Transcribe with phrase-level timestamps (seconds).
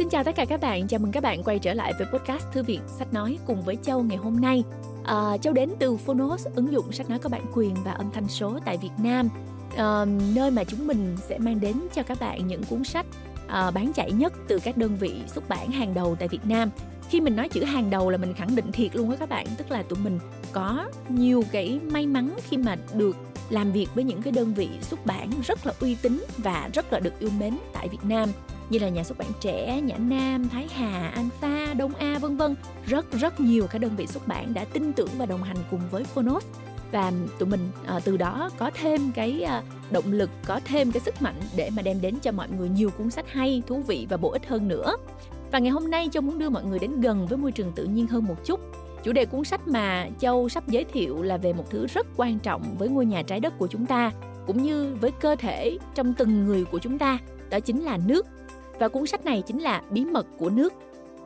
[0.00, 2.44] Xin chào tất cả các bạn, chào mừng các bạn quay trở lại với podcast
[2.52, 4.64] Thư viện Sách Nói cùng với Châu ngày hôm nay.
[5.04, 8.28] À, Châu đến từ Phonos, ứng dụng sách nói có bản quyền và âm thanh
[8.28, 9.28] số tại Việt Nam,
[9.76, 10.04] à,
[10.34, 13.06] nơi mà chúng mình sẽ mang đến cho các bạn những cuốn sách
[13.48, 16.70] à, bán chạy nhất từ các đơn vị xuất bản hàng đầu tại Việt Nam.
[17.08, 19.46] Khi mình nói chữ hàng đầu là mình khẳng định thiệt luôn á các bạn,
[19.56, 20.18] tức là tụi mình
[20.52, 23.16] có nhiều cái may mắn khi mà được
[23.50, 26.92] làm việc với những cái đơn vị xuất bản rất là uy tín và rất
[26.92, 28.28] là được yêu mến tại Việt Nam
[28.70, 32.54] như là nhà xuất bản trẻ, Nhã Nam, Thái Hà, Alpha, Đông A vân vân.
[32.86, 35.80] Rất rất nhiều các đơn vị xuất bản đã tin tưởng và đồng hành cùng
[35.90, 36.44] với Phonos.
[36.92, 41.00] Và tụi mình à, từ đó có thêm cái à, động lực có thêm cái
[41.00, 44.06] sức mạnh để mà đem đến cho mọi người nhiều cuốn sách hay thú vị
[44.10, 44.96] và bổ ích hơn nữa.
[45.52, 47.84] Và ngày hôm nay châu muốn đưa mọi người đến gần với môi trường tự
[47.84, 48.60] nhiên hơn một chút.
[49.04, 52.38] Chủ đề cuốn sách mà châu sắp giới thiệu là về một thứ rất quan
[52.38, 54.10] trọng với ngôi nhà trái đất của chúng ta
[54.46, 57.18] cũng như với cơ thể trong từng người của chúng ta
[57.50, 58.26] đó chính là nước
[58.80, 60.72] và cuốn sách này chính là bí mật của nước.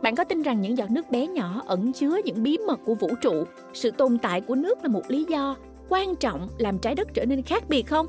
[0.03, 2.95] Bạn có tin rằng những giọt nước bé nhỏ ẩn chứa những bí mật của
[2.95, 3.45] vũ trụ?
[3.75, 5.57] Sự tồn tại của nước là một lý do
[5.89, 8.07] quan trọng làm trái đất trở nên khác biệt không?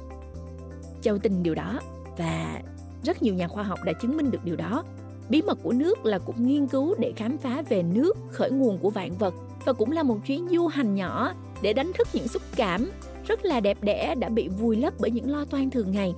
[1.02, 1.80] Châu tin điều đó
[2.18, 2.62] và
[3.04, 4.84] rất nhiều nhà khoa học đã chứng minh được điều đó.
[5.30, 8.78] Bí mật của nước là cuộc nghiên cứu để khám phá về nước, khởi nguồn
[8.78, 9.34] của vạn vật
[9.66, 12.92] và cũng là một chuyến du hành nhỏ để đánh thức những xúc cảm
[13.28, 16.14] rất là đẹp đẽ đã bị vùi lấp bởi những lo toan thường ngày.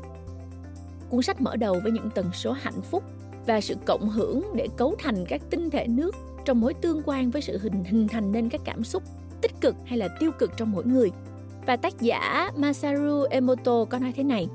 [1.10, 3.04] Cuốn sách mở đầu với những tần số hạnh phúc
[3.48, 7.32] và sự cộng hưởng để cấu thành các tinh thể nước trong mối tương quan
[7.32, 9.04] với sự hình hình thành nên các cảm xúc
[9.42, 11.12] tích cực hay là tiêu cực trong mỗi người.
[11.66, 14.48] Và tác giả Masaru Emoto có nói thế này: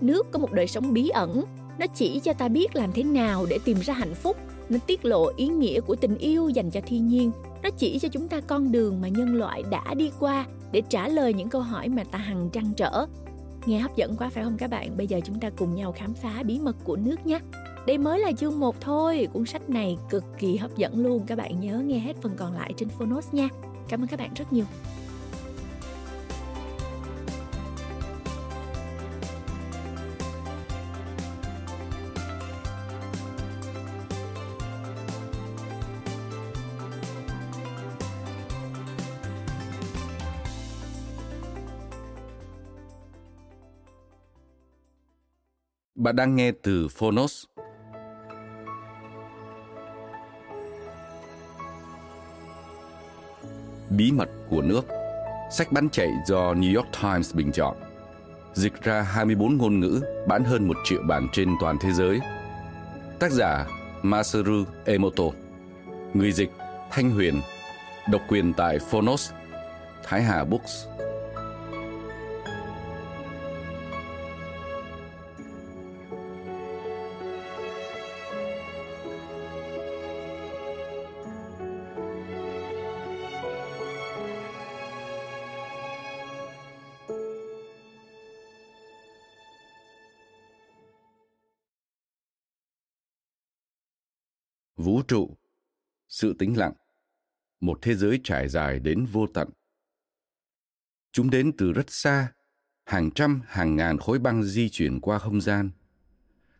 [0.00, 1.44] Nước có một đời sống bí ẩn,
[1.78, 4.36] nó chỉ cho ta biết làm thế nào để tìm ra hạnh phúc,
[4.68, 7.30] nó tiết lộ ý nghĩa của tình yêu dành cho thiên nhiên,
[7.62, 11.08] nó chỉ cho chúng ta con đường mà nhân loại đã đi qua để trả
[11.08, 13.06] lời những câu hỏi mà ta hằng trăn trở.
[13.66, 14.96] Nghe hấp dẫn quá phải không các bạn?
[14.96, 17.40] Bây giờ chúng ta cùng nhau khám phá bí mật của nước nhé.
[17.86, 21.24] Đây mới là chương 1 thôi, cuốn sách này cực kỳ hấp dẫn luôn.
[21.26, 23.48] Các bạn nhớ nghe hết phần còn lại trên Phonos nha.
[23.88, 24.64] Cảm ơn các bạn rất nhiều.
[45.94, 47.44] Bạn đang nghe từ Phonos.
[53.96, 54.86] Bí mật của nước.
[55.50, 57.76] Sách bán chạy do New York Times bình chọn.
[58.54, 62.20] Dịch ra 24 ngôn ngữ, bán hơn 1 triệu bản trên toàn thế giới.
[63.18, 63.66] Tác giả
[64.02, 65.24] Masaru Emoto.
[66.14, 66.50] Người dịch
[66.90, 67.40] Thanh Huyền.
[68.10, 69.32] Độc quyền tại Phonos
[70.04, 70.86] Thái Hà Books.
[94.76, 95.36] Vũ trụ,
[96.08, 96.72] sự tĩnh lặng,
[97.60, 99.48] một thế giới trải dài đến vô tận.
[101.12, 102.32] Chúng đến từ rất xa,
[102.84, 105.70] hàng trăm hàng ngàn khối băng di chuyển qua không gian.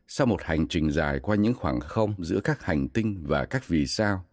[0.06, 3.68] Sau một hành trình dài qua những khoảng không giữa các hành tinh và các
[3.68, 4.26] vì sao,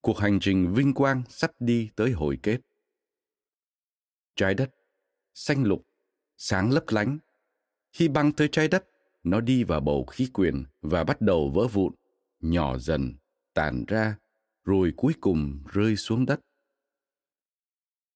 [0.00, 2.60] cuộc hành trình vinh quang sắp đi tới hồi kết.
[4.36, 4.70] Trái đất,
[5.34, 5.86] xanh lục,
[6.36, 7.18] sáng lấp lánh.
[7.92, 8.84] Khi băng tới trái đất,
[9.22, 11.94] nó đi vào bầu khí quyển và bắt đầu vỡ vụn
[12.40, 13.14] nhỏ dần,
[13.54, 14.16] tàn ra,
[14.64, 16.40] rồi cuối cùng rơi xuống đất.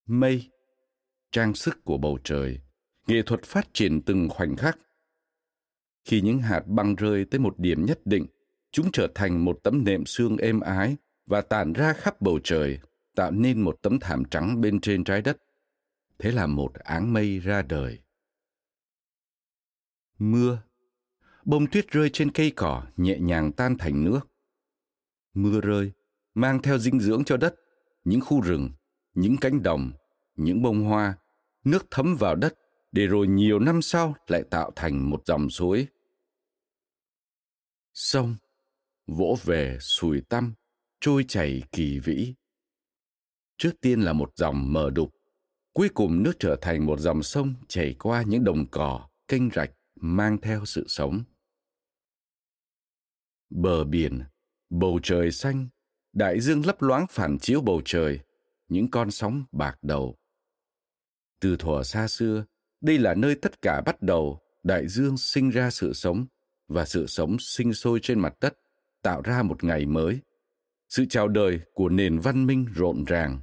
[0.05, 0.51] Mây,
[1.31, 2.59] trang sức của bầu trời,
[3.07, 4.77] nghệ thuật phát triển từng khoảnh khắc.
[6.05, 8.25] Khi những hạt băng rơi tới một điểm nhất định,
[8.71, 12.79] chúng trở thành một tấm nệm xương êm ái và tản ra khắp bầu trời,
[13.15, 15.37] tạo nên một tấm thảm trắng bên trên trái đất.
[16.19, 17.99] Thế là một áng mây ra đời.
[20.19, 20.63] Mưa
[21.45, 24.19] bông tuyết rơi trên cây cỏ nhẹ nhàng tan thành nước.
[25.33, 25.91] Mưa rơi,
[26.33, 27.55] mang theo dinh dưỡng cho đất,
[28.03, 28.69] những khu rừng,
[29.13, 29.91] những cánh đồng,
[30.35, 31.17] những bông hoa,
[31.63, 32.53] nước thấm vào đất
[32.91, 35.87] để rồi nhiều năm sau lại tạo thành một dòng suối.
[37.93, 38.35] Sông,
[39.07, 40.53] vỗ về sùi tăm,
[40.99, 42.33] trôi chảy kỳ vĩ.
[43.57, 45.15] Trước tiên là một dòng mờ đục,
[45.73, 49.71] cuối cùng nước trở thành một dòng sông chảy qua những đồng cỏ, kênh rạch
[49.95, 51.23] mang theo sự sống
[53.49, 54.23] bờ biển,
[54.69, 55.67] bầu trời xanh,
[56.13, 58.19] đại dương lấp loáng phản chiếu bầu trời,
[58.67, 60.15] những con sóng bạc đầu.
[61.39, 62.45] Từ thuở xa xưa,
[62.81, 66.25] đây là nơi tất cả bắt đầu đại dương sinh ra sự sống
[66.67, 68.57] và sự sống sinh sôi trên mặt đất,
[69.01, 70.19] tạo ra một ngày mới.
[70.89, 73.39] Sự chào đời của nền văn minh rộn ràng.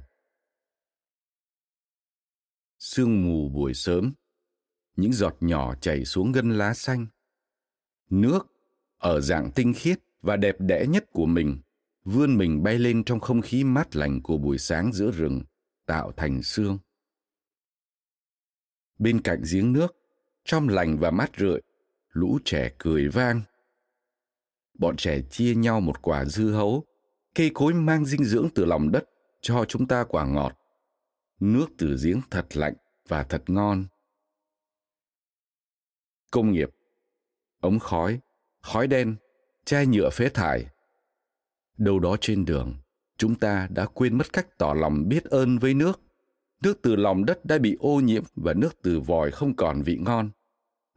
[2.79, 4.13] Sương mù buổi sớm,
[4.95, 7.07] những giọt nhỏ chảy xuống gân lá xanh.
[8.09, 8.47] Nước
[9.03, 11.61] ở dạng tinh khiết và đẹp đẽ nhất của mình,
[12.03, 15.41] vươn mình bay lên trong không khí mát lành của buổi sáng giữa rừng,
[15.85, 16.77] tạo thành sương.
[18.99, 19.95] Bên cạnh giếng nước,
[20.45, 21.61] trong lành và mát rượi,
[22.09, 23.41] lũ trẻ cười vang.
[24.73, 26.85] Bọn trẻ chia nhau một quả dưa hấu,
[27.35, 29.09] cây cối mang dinh dưỡng từ lòng đất,
[29.41, 30.57] cho chúng ta quả ngọt.
[31.39, 32.73] Nước từ giếng thật lạnh
[33.07, 33.85] và thật ngon.
[36.31, 36.69] Công nghiệp.
[37.59, 38.19] Ống khói
[38.63, 39.15] khói đen
[39.65, 40.65] chai nhựa phế thải.
[41.77, 42.75] Đâu đó trên đường
[43.17, 46.01] chúng ta đã quên mất cách tỏ lòng biết ơn với nước.
[46.61, 49.97] Nước từ lòng đất đã bị ô nhiễm và nước từ vòi không còn vị
[50.01, 50.29] ngon.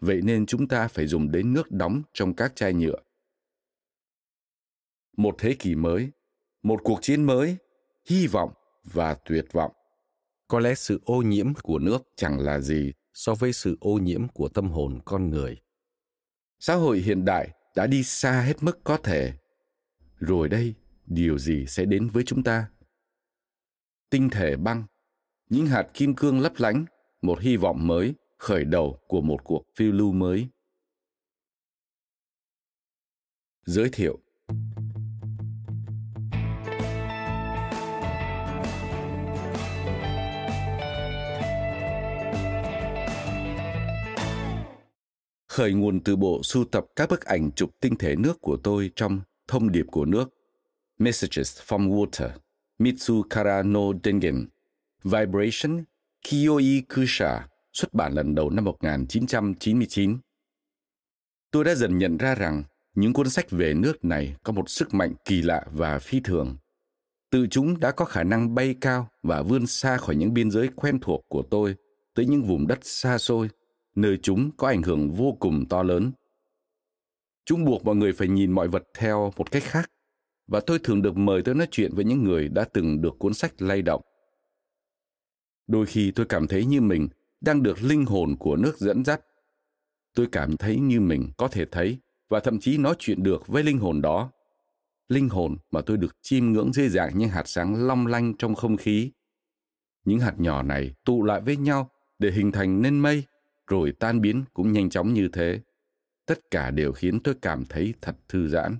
[0.00, 2.96] Vậy nên chúng ta phải dùng đến nước đóng trong các chai nhựa.
[5.16, 6.10] Một thế kỷ mới
[6.62, 7.56] một cuộc chiến mới
[8.04, 8.52] hy vọng
[8.84, 9.72] và tuyệt vọng.
[10.48, 14.28] Có lẽ sự ô nhiễm của nước chẳng là gì so với sự ô nhiễm
[14.28, 15.56] của tâm hồn con người.
[16.58, 19.32] Xã hội hiện đại đã đi xa hết mức có thể.
[20.18, 20.74] Rồi đây,
[21.06, 22.70] điều gì sẽ đến với chúng ta?
[24.10, 24.84] Tinh thể băng,
[25.48, 26.84] những hạt kim cương lấp lánh,
[27.22, 30.48] một hy vọng mới, khởi đầu của một cuộc phiêu lưu mới.
[33.66, 34.18] Giới thiệu.
[45.56, 48.90] Khởi nguồn từ bộ sưu tập các bức ảnh chụp tinh thể nước của tôi
[48.96, 50.34] trong Thông điệp của nước.
[50.98, 52.30] Messages from Water.
[52.78, 54.48] Mitsukara no Dengen.
[55.04, 55.84] Vibration.
[56.22, 60.18] Kiyoi Kusha, xuất bản lần đầu năm 1999.
[61.50, 62.62] Tôi đã dần nhận ra rằng
[62.94, 66.56] những cuốn sách về nước này có một sức mạnh kỳ lạ và phi thường.
[67.30, 70.68] Tự chúng đã có khả năng bay cao và vươn xa khỏi những biên giới
[70.76, 71.76] quen thuộc của tôi
[72.14, 73.48] tới những vùng đất xa xôi
[73.96, 76.12] nơi chúng có ảnh hưởng vô cùng to lớn.
[77.44, 79.90] Chúng buộc mọi người phải nhìn mọi vật theo một cách khác,
[80.46, 83.34] và tôi thường được mời tới nói chuyện với những người đã từng được cuốn
[83.34, 84.02] sách lay động.
[85.66, 87.08] Đôi khi tôi cảm thấy như mình
[87.40, 89.20] đang được linh hồn của nước dẫn dắt.
[90.14, 91.98] Tôi cảm thấy như mình có thể thấy
[92.28, 94.30] và thậm chí nói chuyện được với linh hồn đó.
[95.08, 98.54] Linh hồn mà tôi được chiêm ngưỡng dưới dạng những hạt sáng long lanh trong
[98.54, 99.12] không khí.
[100.04, 103.24] Những hạt nhỏ này tụ lại với nhau để hình thành nên mây
[103.66, 105.60] rồi tan biến cũng nhanh chóng như thế.
[106.26, 108.76] Tất cả đều khiến tôi cảm thấy thật thư giãn.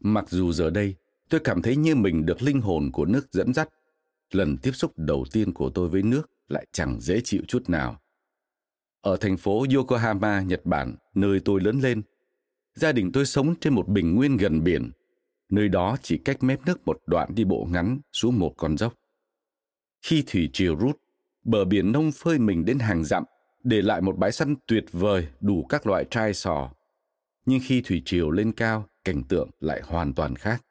[0.00, 0.94] Mặc dù giờ đây
[1.28, 3.68] tôi cảm thấy như mình được linh hồn của nước dẫn dắt,
[4.30, 8.00] lần tiếp xúc đầu tiên của tôi với nước lại chẳng dễ chịu chút nào.
[9.00, 12.02] Ở thành phố Yokohama, Nhật Bản, nơi tôi lớn lên,
[12.74, 14.90] gia đình tôi sống trên một bình nguyên gần biển.
[15.48, 18.94] Nơi đó chỉ cách mép nước một đoạn đi bộ ngắn xuống một con dốc.
[20.02, 21.00] Khi thủy triều rút,
[21.44, 23.24] bờ biển nông phơi mình đến hàng dặm,
[23.62, 26.70] để lại một bãi săn tuyệt vời đủ các loại trai sò.
[27.46, 30.62] Nhưng khi thủy triều lên cao, cảnh tượng lại hoàn toàn khác.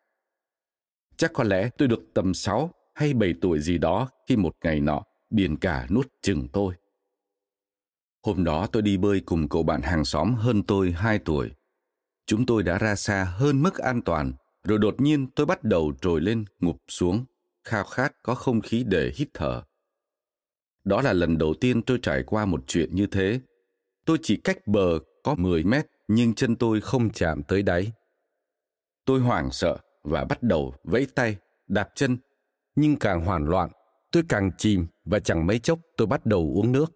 [1.17, 4.79] Chắc có lẽ tôi được tầm 6 hay 7 tuổi gì đó khi một ngày
[4.79, 6.73] nọ biển cả nuốt chừng tôi.
[8.23, 11.51] Hôm đó tôi đi bơi cùng cậu bạn hàng xóm hơn tôi 2 tuổi.
[12.25, 15.93] Chúng tôi đã ra xa hơn mức an toàn, rồi đột nhiên tôi bắt đầu
[16.01, 17.25] trồi lên ngụp xuống,
[17.63, 19.63] khao khát có không khí để hít thở.
[20.83, 23.39] Đó là lần đầu tiên tôi trải qua một chuyện như thế.
[24.05, 27.91] Tôi chỉ cách bờ có 10 mét nhưng chân tôi không chạm tới đáy.
[29.05, 31.35] Tôi hoảng sợ và bắt đầu vẫy tay,
[31.67, 32.17] đạp chân.
[32.75, 33.69] Nhưng càng hoảng loạn,
[34.11, 36.93] tôi càng chìm và chẳng mấy chốc tôi bắt đầu uống nước.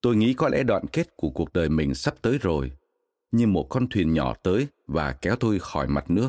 [0.00, 2.72] Tôi nghĩ có lẽ đoạn kết của cuộc đời mình sắp tới rồi.
[3.30, 6.28] Nhưng một con thuyền nhỏ tới và kéo tôi khỏi mặt nước.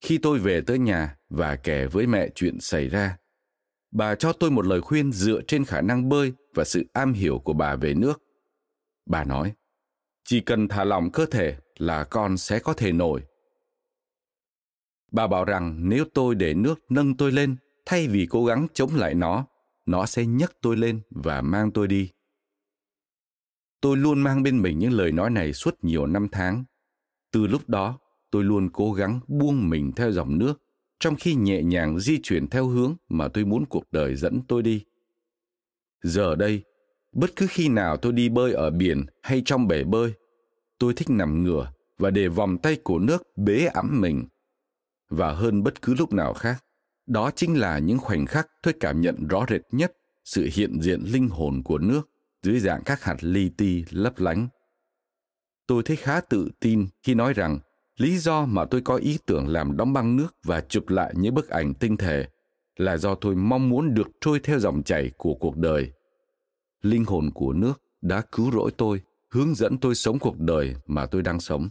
[0.00, 3.16] Khi tôi về tới nhà và kể với mẹ chuyện xảy ra,
[3.90, 7.38] bà cho tôi một lời khuyên dựa trên khả năng bơi và sự am hiểu
[7.38, 8.22] của bà về nước.
[9.06, 9.52] Bà nói,
[10.24, 13.22] chỉ cần thả lỏng cơ thể là con sẽ có thể nổi.
[15.12, 17.56] Bà bảo rằng nếu tôi để nước nâng tôi lên
[17.86, 19.46] thay vì cố gắng chống lại nó,
[19.86, 22.10] nó sẽ nhấc tôi lên và mang tôi đi.
[23.80, 26.64] Tôi luôn mang bên mình những lời nói này suốt nhiều năm tháng.
[27.32, 27.98] Từ lúc đó,
[28.30, 30.62] tôi luôn cố gắng buông mình theo dòng nước
[31.00, 34.62] trong khi nhẹ nhàng di chuyển theo hướng mà tôi muốn cuộc đời dẫn tôi
[34.62, 34.84] đi.
[36.02, 36.62] Giờ đây,
[37.12, 40.12] bất cứ khi nào tôi đi bơi ở biển hay trong bể bơi,
[40.78, 44.24] tôi thích nằm ngửa và để vòng tay của nước bế ẵm mình.
[45.08, 46.64] Và hơn bất cứ lúc nào khác,
[47.06, 49.92] đó chính là những khoảnh khắc tôi cảm nhận rõ rệt nhất
[50.24, 52.10] sự hiện diện linh hồn của nước
[52.42, 54.48] dưới dạng các hạt li ti lấp lánh.
[55.66, 57.58] Tôi thấy khá tự tin khi nói rằng
[58.00, 61.34] Lý do mà tôi có ý tưởng làm đóng băng nước và chụp lại những
[61.34, 62.26] bức ảnh tinh thể
[62.76, 65.92] là do tôi mong muốn được trôi theo dòng chảy của cuộc đời.
[66.82, 71.06] Linh hồn của nước đã cứu rỗi tôi, hướng dẫn tôi sống cuộc đời mà
[71.06, 71.68] tôi đang sống.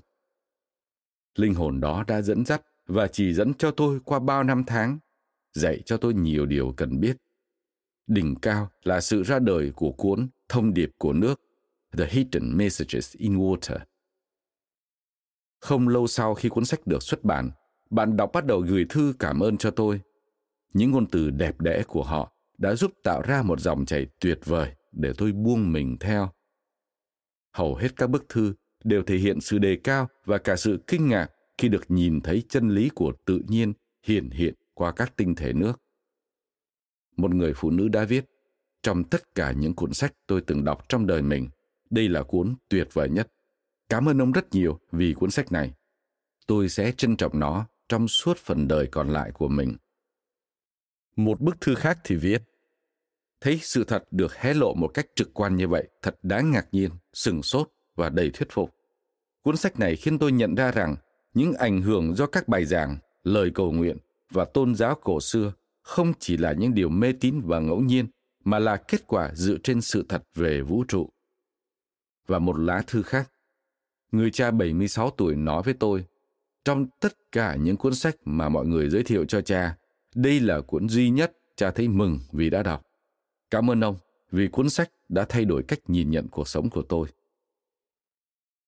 [1.36, 5.00] Linh hồn đó đã dẫn dắt và chỉ dẫn cho tôi qua bao năm tháng,
[5.54, 7.18] dạy cho tôi nhiều điều cần biết.
[8.08, 11.42] Đỉnh cao là sự ra đời của cuốn Thông điệp của nước,
[11.98, 13.78] The Hidden Messages in Water.
[15.60, 17.52] Không lâu sau khi cuốn sách được xuất bản,
[17.90, 20.02] bạn đọc bắt đầu gửi thư cảm ơn cho tôi.
[20.74, 24.40] Những ngôn từ đẹp đẽ của họ đã giúp tạo ra một dòng chảy tuyệt
[24.46, 26.30] vời để tôi buông mình theo.
[27.54, 31.08] Hầu hết các bức thư đều thể hiện sự đề cao và cả sự kinh
[31.08, 33.74] ngạc khi được nhìn thấy chân lý của tự nhiên
[34.04, 35.82] hiển hiện qua các tinh thể nước.
[37.18, 38.26] Một người phụ nữ đã viết,
[38.84, 41.50] trong tất cả những cuốn sách tôi từng đọc trong đời mình,
[41.90, 43.32] đây là cuốn tuyệt vời nhất.
[43.90, 45.74] Cảm ơn ông rất nhiều vì cuốn sách này.
[46.48, 49.76] Tôi sẽ trân trọng nó trong suốt phần đời còn lại của mình.
[51.16, 52.42] Một bức thư khác thì viết,
[53.42, 56.68] thấy sự thật được hé lộ một cách trực quan như vậy thật đáng ngạc
[56.72, 58.76] nhiên, sừng sốt và đầy thuyết phục.
[59.42, 60.96] Cuốn sách này khiến tôi nhận ra rằng
[61.34, 63.98] những ảnh hưởng do các bài giảng, lời cầu nguyện
[64.32, 68.08] và tôn giáo cổ xưa không chỉ là những điều mê tín và ngẫu nhiên
[68.44, 71.10] mà là kết quả dựa trên sự thật về vũ trụ.
[72.28, 73.32] Và một lá thư khác,
[74.12, 76.06] người cha 76 tuổi nói với tôi,
[76.66, 79.76] trong tất cả những cuốn sách mà mọi người giới thiệu cho cha,
[80.16, 82.86] đây là cuốn duy nhất cha thấy mừng vì đã đọc.
[83.52, 83.98] Cảm ơn ông
[84.32, 87.08] vì cuốn sách đã thay đổi cách nhìn nhận cuộc sống của tôi.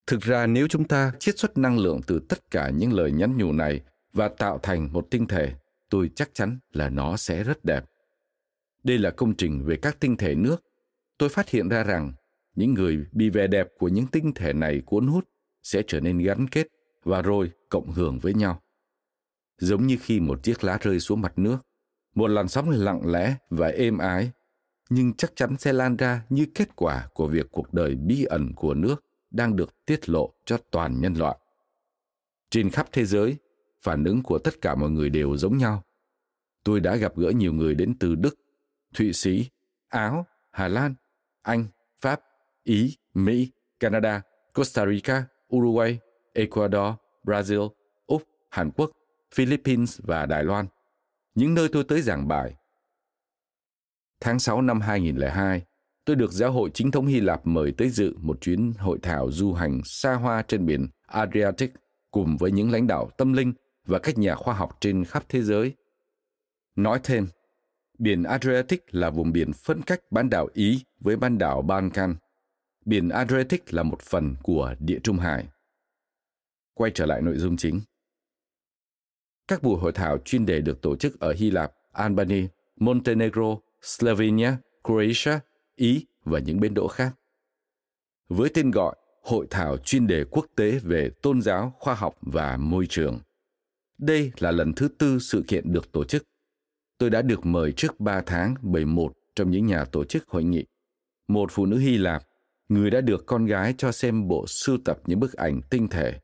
[0.07, 3.37] Thực ra nếu chúng ta chiết xuất năng lượng từ tất cả những lời nhắn
[3.37, 3.81] nhủ này
[4.13, 5.53] và tạo thành một tinh thể,
[5.89, 7.85] tôi chắc chắn là nó sẽ rất đẹp.
[8.83, 10.63] Đây là công trình về các tinh thể nước.
[11.17, 12.13] Tôi phát hiện ra rằng
[12.55, 15.29] những người bị vẻ đẹp của những tinh thể này cuốn hút
[15.63, 16.67] sẽ trở nên gắn kết
[17.03, 18.61] và rồi cộng hưởng với nhau.
[19.57, 21.57] Giống như khi một chiếc lá rơi xuống mặt nước,
[22.15, 24.31] một làn sóng lặng lẽ và êm ái,
[24.89, 28.53] nhưng chắc chắn sẽ lan ra như kết quả của việc cuộc đời bí ẩn
[28.55, 31.37] của nước đang được tiết lộ cho toàn nhân loại.
[32.49, 33.37] Trên khắp thế giới,
[33.81, 35.83] phản ứng của tất cả mọi người đều giống nhau.
[36.63, 38.35] Tôi đã gặp gỡ nhiều người đến từ Đức,
[38.93, 39.49] Thụy Sĩ,
[39.89, 40.95] Áo, Hà Lan,
[41.41, 41.65] Anh,
[42.01, 42.21] Pháp,
[42.63, 44.21] Ý, Mỹ, Canada,
[44.53, 45.99] Costa Rica, Uruguay,
[46.33, 46.93] Ecuador,
[47.23, 47.69] Brazil,
[48.05, 48.91] Úc, Hàn Quốc,
[49.35, 50.65] Philippines và Đài Loan.
[51.35, 52.55] Những nơi tôi tới giảng bài.
[54.19, 55.61] Tháng 6 năm 2002,
[56.05, 59.31] tôi được giáo hội chính thống Hy Lạp mời tới dự một chuyến hội thảo
[59.31, 61.73] du hành xa hoa trên biển Adriatic
[62.11, 63.53] cùng với những lãnh đạo tâm linh
[63.85, 65.75] và các nhà khoa học trên khắp thế giới.
[66.75, 67.27] Nói thêm,
[67.99, 72.15] biển Adriatic là vùng biển phân cách bán đảo Ý với bán đảo Balkan.
[72.85, 75.47] Biển Adriatic là một phần của Địa Trung Hải.
[76.73, 77.81] Quay trở lại nội dung chính.
[79.47, 84.51] Các buổi hội thảo chuyên đề được tổ chức ở Hy Lạp, Albania, Montenegro, Slovenia,
[84.83, 85.39] Croatia
[85.75, 87.15] Ý và những bến đỗ khác.
[88.29, 92.57] Với tên gọi Hội thảo chuyên đề quốc tế về tôn giáo, khoa học và
[92.57, 93.19] môi trường.
[93.97, 96.23] Đây là lần thứ tư sự kiện được tổ chức.
[96.97, 100.43] Tôi đã được mời trước ba tháng bởi một trong những nhà tổ chức hội
[100.43, 100.65] nghị.
[101.27, 102.23] Một phụ nữ Hy Lạp,
[102.71, 106.19] người đã được con gái cho xem bộ sưu tập những bức ảnh tinh thể.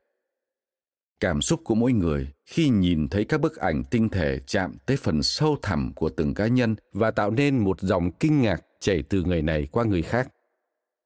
[1.20, 4.96] Cảm xúc của mỗi người khi nhìn thấy các bức ảnh tinh thể chạm tới
[4.96, 9.02] phần sâu thẳm của từng cá nhân và tạo nên một dòng kinh ngạc chảy
[9.02, 10.28] từ người này qua người khác,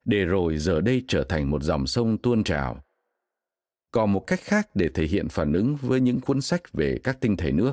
[0.05, 2.85] để rồi giờ đây trở thành một dòng sông tuôn trào.
[3.91, 7.21] Còn một cách khác để thể hiện phản ứng với những cuốn sách về các
[7.21, 7.73] tinh thể nước.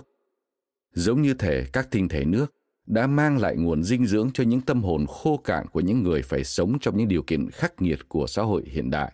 [0.93, 2.58] Giống như thể các tinh thể nước
[2.89, 6.21] đã mang lại nguồn dinh dưỡng cho những tâm hồn khô cạn của những người
[6.21, 9.13] phải sống trong những điều kiện khắc nghiệt của xã hội hiện đại.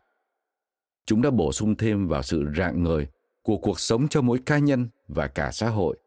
[1.06, 3.08] Chúng đã bổ sung thêm vào sự rạng ngời
[3.42, 5.98] của cuộc sống cho mỗi cá nhân và cả xã hội.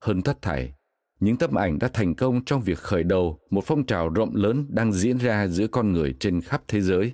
[0.00, 0.74] Hơn tất thảy,
[1.20, 4.66] những tấm ảnh đã thành công trong việc khởi đầu một phong trào rộng lớn
[4.68, 7.12] đang diễn ra giữa con người trên khắp thế giới.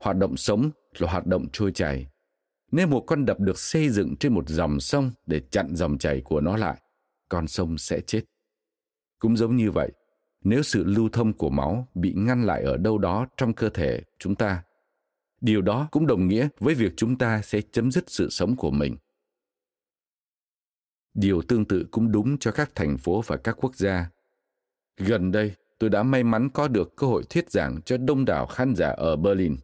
[0.00, 2.06] Hoạt động sống là hoạt động trôi chảy.
[2.70, 6.20] Nếu một con đập được xây dựng trên một dòng sông để chặn dòng chảy
[6.20, 6.82] của nó lại,
[7.32, 8.22] con sông sẽ chết.
[9.18, 9.92] Cũng giống như vậy,
[10.44, 14.02] nếu sự lưu thông của máu bị ngăn lại ở đâu đó trong cơ thể
[14.18, 14.62] chúng ta,
[15.40, 18.70] điều đó cũng đồng nghĩa với việc chúng ta sẽ chấm dứt sự sống của
[18.70, 18.96] mình
[21.14, 24.10] Điều tương tự cũng đúng cho các thành phố và các quốc gia.
[24.96, 28.46] Gần đây, tôi đã may mắn có được cơ hội thuyết giảng cho đông đảo
[28.46, 29.56] khán giả ở Berlin.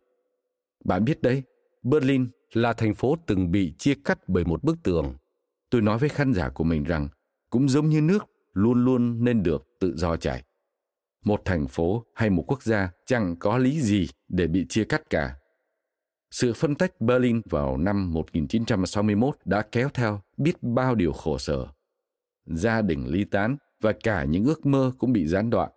[0.85, 1.43] Bạn biết đấy,
[1.83, 5.15] Berlin là thành phố từng bị chia cắt bởi một bức tường.
[5.71, 7.09] Tôi nói với khán giả của mình rằng,
[7.51, 10.45] cũng giống như nước luôn luôn nên được tự do chảy.
[11.25, 15.11] Một thành phố hay một quốc gia chẳng có lý gì để bị chia cắt
[15.11, 15.37] cả.
[16.31, 21.67] Sự phân tách Berlin vào năm 1961 đã kéo theo biết bao điều khổ sở.
[22.47, 25.71] Gia đình ly tán và cả những ước mơ cũng bị gián đoạn.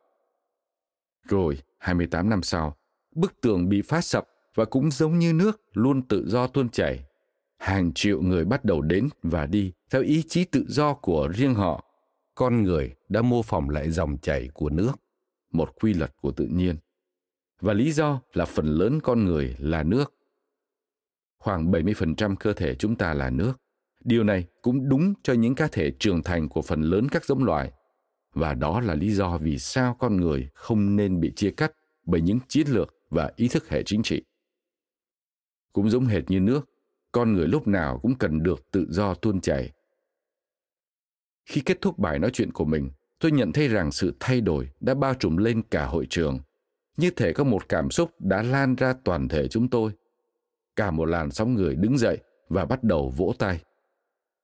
[1.27, 2.75] Rồi, 28 năm sau,
[3.15, 7.05] bức tường bị phá sập và cũng giống như nước luôn tự do tuôn chảy.
[7.61, 11.55] Hàng triệu người bắt đầu đến và đi theo ý chí tự do của riêng
[11.55, 11.85] họ.
[12.35, 14.91] Con người đã mô phỏng lại dòng chảy của nước,
[15.51, 16.75] một quy luật của tự nhiên.
[17.59, 20.13] Và lý do là phần lớn con người là nước.
[21.37, 23.53] Khoảng 70% cơ thể chúng ta là nước.
[24.03, 27.43] Điều này cũng đúng cho những cá thể trưởng thành của phần lớn các giống
[27.43, 27.71] loài.
[28.33, 31.71] Và đó là lý do vì sao con người không nên bị chia cắt
[32.05, 34.23] bởi những chiến lược và ý thức hệ chính trị.
[35.73, 36.70] Cũng giống hệt như nước,
[37.11, 39.71] con người lúc nào cũng cần được tự do tuôn chảy.
[41.45, 44.69] Khi kết thúc bài nói chuyện của mình, tôi nhận thấy rằng sự thay đổi
[44.79, 46.39] đã bao trùm lên cả hội trường.
[46.97, 49.91] Như thể có một cảm xúc đã lan ra toàn thể chúng tôi.
[50.75, 52.17] Cả một làn sóng người đứng dậy
[52.49, 53.63] và bắt đầu vỗ tay.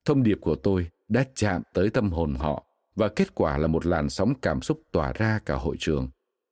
[0.06, 2.64] Thông điệp của tôi đã chạm tới tâm hồn họ
[2.96, 6.10] và kết quả là một làn sóng cảm xúc tỏa ra cả hội trường,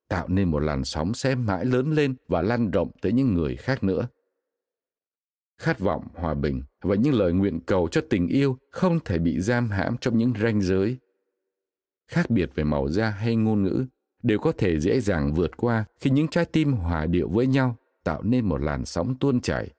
[0.08, 3.56] tạo nên một làn sóng sẽ mãi lớn lên và lan rộng tới những người
[3.56, 4.08] khác nữa
[5.58, 9.40] khát vọng, hòa bình và những lời nguyện cầu cho tình yêu không thể bị
[9.40, 10.98] giam hãm trong những ranh giới.
[12.08, 13.86] Khác biệt về màu da hay ngôn ngữ
[14.22, 17.76] đều có thể dễ dàng vượt qua khi những trái tim hòa điệu với nhau,
[18.04, 19.70] tạo nên một làn sóng tuôn chảy.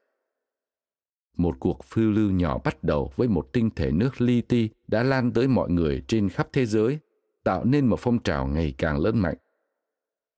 [1.37, 5.03] Một cuộc phiêu lưu nhỏ bắt đầu với một tinh thể nước li ti đã
[5.03, 6.99] lan tới mọi người trên khắp thế giới,
[7.43, 9.35] tạo nên một phong trào ngày càng lớn mạnh.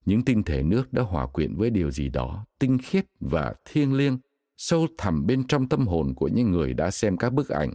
[0.05, 3.93] Những tinh thể nước đã hòa quyện với điều gì đó tinh khiết và thiêng
[3.93, 4.17] liêng
[4.59, 7.73] sâu thẳm bên trong tâm hồn của những người đã xem các bức ảnh.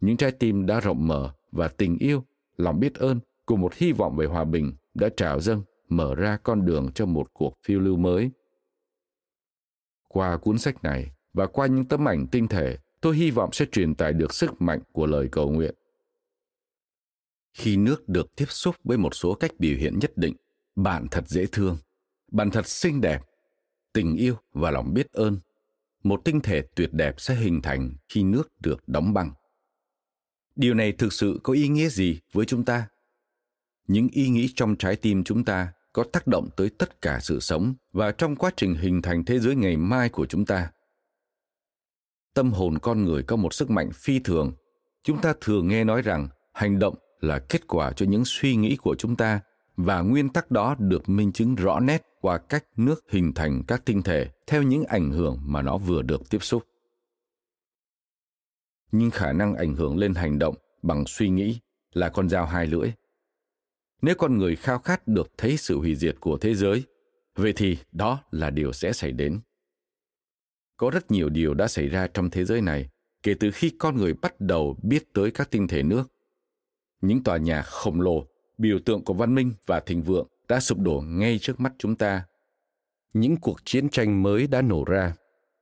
[0.00, 2.24] Những trái tim đã rộng mở và tình yêu,
[2.56, 6.36] lòng biết ơn cùng một hy vọng về hòa bình đã trào dâng, mở ra
[6.42, 8.30] con đường cho một cuộc phiêu lưu mới.
[10.08, 13.66] Qua cuốn sách này và qua những tấm ảnh tinh thể, tôi hy vọng sẽ
[13.72, 15.74] truyền tải được sức mạnh của lời cầu nguyện.
[17.54, 20.36] Khi nước được tiếp xúc với một số cách biểu hiện nhất định,
[20.76, 21.76] bạn thật dễ thương,
[22.32, 23.20] bạn thật xinh đẹp,
[23.92, 25.38] tình yêu và lòng biết ơn
[26.02, 29.32] một tinh thể tuyệt đẹp sẽ hình thành khi nước được đóng băng.
[30.56, 32.88] Điều này thực sự có ý nghĩa gì với chúng ta?
[33.86, 37.40] Những ý nghĩ trong trái tim chúng ta có tác động tới tất cả sự
[37.40, 40.70] sống và trong quá trình hình thành thế giới ngày mai của chúng ta.
[42.34, 44.52] Tâm hồn con người có một sức mạnh phi thường.
[45.02, 48.76] Chúng ta thường nghe nói rằng hành động là kết quả cho những suy nghĩ
[48.76, 49.40] của chúng ta
[49.78, 53.82] và nguyên tắc đó được minh chứng rõ nét qua cách nước hình thành các
[53.84, 56.62] tinh thể theo những ảnh hưởng mà nó vừa được tiếp xúc.
[58.92, 61.58] Nhưng khả năng ảnh hưởng lên hành động bằng suy nghĩ
[61.92, 62.92] là con dao hai lưỡi.
[64.02, 66.84] Nếu con người khao khát được thấy sự hủy diệt của thế giới,
[67.34, 69.40] vậy thì đó là điều sẽ xảy đến.
[70.76, 72.88] Có rất nhiều điều đã xảy ra trong thế giới này
[73.22, 76.12] kể từ khi con người bắt đầu biết tới các tinh thể nước.
[77.00, 78.26] Những tòa nhà khổng lồ
[78.58, 81.96] biểu tượng của văn minh và thịnh vượng đã sụp đổ ngay trước mắt chúng
[81.96, 82.24] ta.
[83.12, 85.14] Những cuộc chiến tranh mới đã nổ ra.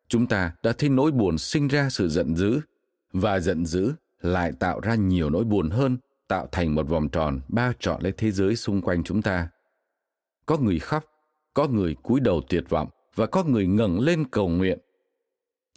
[0.08, 2.60] Chúng ta đã thấy nỗi buồn sinh ra sự giận dữ,
[3.12, 7.40] và giận dữ lại tạo ra nhiều nỗi buồn hơn, tạo thành một vòng tròn
[7.48, 9.48] bao trọn lấy thế giới xung quanh chúng ta.
[10.46, 11.04] Có người khóc,
[11.54, 14.78] có người cúi đầu tuyệt vọng và có người ngẩng lên cầu nguyện.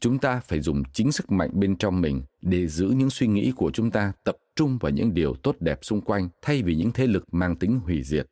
[0.01, 3.53] Chúng ta phải dùng chính sức mạnh bên trong mình để giữ những suy nghĩ
[3.55, 6.91] của chúng ta tập trung vào những điều tốt đẹp xung quanh thay vì những
[6.91, 8.28] thế lực mang tính hủy diệt.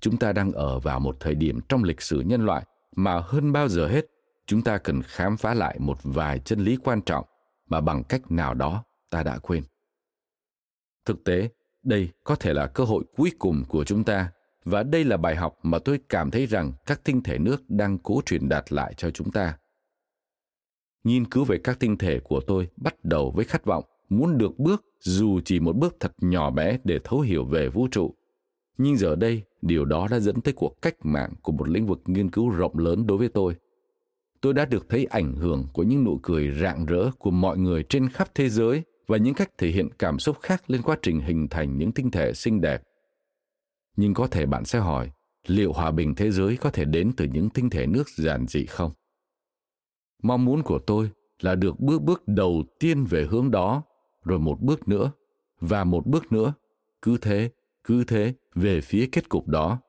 [0.00, 2.64] Chúng ta đang ở vào một thời điểm trong lịch sử nhân loại
[2.96, 4.06] mà hơn bao giờ hết,
[4.46, 7.24] chúng ta cần khám phá lại một vài chân lý quan trọng
[7.68, 9.62] mà bằng cách nào đó ta đã quên.
[11.04, 11.48] Thực tế,
[11.82, 14.32] đây có thể là cơ hội cuối cùng của chúng ta
[14.64, 17.98] và đây là bài học mà tôi cảm thấy rằng các tinh thể nước đang
[17.98, 19.58] cố truyền đạt lại cho chúng ta.
[21.04, 23.84] Nghiên cứu về các tinh thể của tôi bắt đầu với khát vọng
[24.18, 27.88] muốn được bước dù chỉ một bước thật nhỏ bé để thấu hiểu về vũ
[27.90, 28.14] trụ.
[28.78, 32.02] Nhưng giờ đây, điều đó đã dẫn tới cuộc cách mạng của một lĩnh vực
[32.06, 33.54] nghiên cứu rộng lớn đối với tôi.
[34.40, 37.82] Tôi đã được thấy ảnh hưởng của những nụ cười rạng rỡ của mọi người
[37.88, 41.20] trên khắp thế giới và những cách thể hiện cảm xúc khác lên quá trình
[41.20, 42.82] hình thành những tinh thể xinh đẹp.
[43.96, 45.10] Nhưng có thể bạn sẽ hỏi,
[45.46, 48.66] liệu hòa bình thế giới có thể đến từ những tinh thể nước giản dị
[48.66, 48.92] không?
[50.22, 53.82] Mong muốn của tôi là được bước bước đầu tiên về hướng đó
[54.24, 55.12] rồi một bước nữa,
[55.60, 56.54] và một bước nữa,
[57.02, 57.50] cứ thế
[57.84, 59.80] cứ thế, về phía kết cục đó.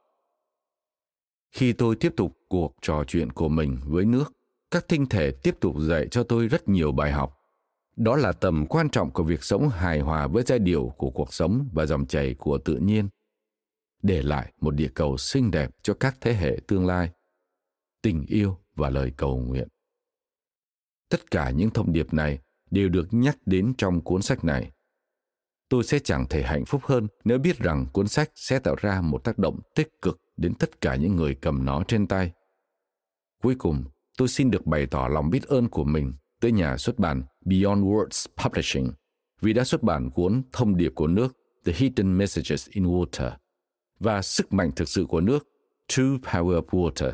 [1.52, 4.34] Khi tôi tiếp tục cuộc trò chuyện của mình với nước,
[4.72, 7.39] các tinh thể tiếp tục dạy cho tôi rất nhiều bài học.
[7.96, 11.34] Đó là tầm quan trọng của việc sống hài hòa với giai điệu của cuộc
[11.34, 13.10] sống và dòng chảy của tự nhiên.
[14.02, 17.10] Để lại một địa cầu xinh đẹp cho các thế hệ tương lai.
[18.02, 19.67] Tình yêu và lời cầu nguyện.
[21.10, 22.39] Tất cả những thông điệp này
[22.73, 24.71] đều được nhắc đến trong cuốn sách này.
[25.69, 29.01] Tôi sẽ chẳng thể hạnh phúc hơn nếu biết rằng cuốn sách sẽ tạo ra
[29.01, 32.31] một tác động tích cực đến tất cả những người cầm nó trên tay.
[33.43, 33.83] Cuối cùng,
[34.17, 37.83] tôi xin được bày tỏ lòng biết ơn của mình tới nhà xuất bản Beyond
[37.83, 38.91] Words Publishing
[39.41, 43.31] vì đã xuất bản cuốn Thông điệp của nước The Hidden Messages in Water
[43.99, 45.47] và Sức mạnh thực sự của nước
[45.88, 47.12] True Power of Water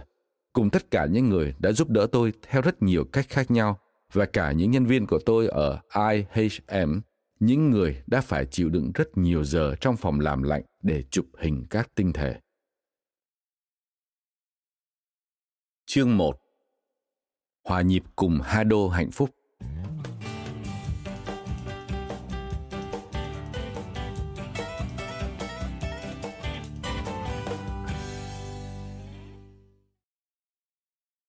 [0.54, 3.80] cùng tất cả những người đã giúp đỡ tôi theo rất nhiều cách khác nhau
[4.14, 5.80] và cả những nhân viên của tôi ở
[6.12, 7.00] IHM,
[7.40, 11.26] những người đã phải chịu đựng rất nhiều giờ trong phòng làm lạnh để chụp
[11.40, 12.40] hình các tinh thể.
[15.86, 16.40] Chương 1
[17.64, 19.30] Hòa nhịp cùng Hado hạnh phúc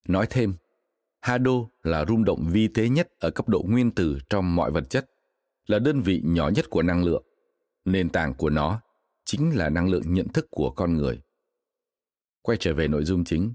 [0.08, 0.54] Nói thêm,
[1.20, 1.52] Hado
[1.82, 5.10] là rung động vi tế nhất ở cấp độ nguyên tử trong mọi vật chất,
[5.66, 7.24] là đơn vị nhỏ nhất của năng lượng.
[7.84, 8.80] Nền tảng của nó
[9.24, 11.20] chính là năng lượng nhận thức của con người.
[12.42, 13.54] Quay trở về nội dung chính.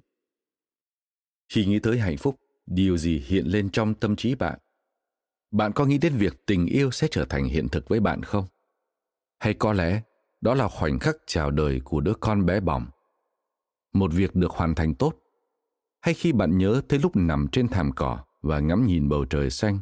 [1.50, 4.60] Khi nghĩ tới hạnh phúc, điều gì hiện lên trong tâm trí bạn?
[5.52, 8.46] Bạn có nghĩ đến việc tình yêu sẽ trở thành hiện thực với bạn không?
[9.40, 10.02] Hay có lẽ
[10.42, 12.88] đó là khoảnh khắc chào đời của đứa con bé bỏng?
[13.94, 15.25] Một việc được hoàn thành tốt
[16.06, 19.50] hay khi bạn nhớ tới lúc nằm trên thảm cỏ và ngắm nhìn bầu trời
[19.50, 19.80] xanh?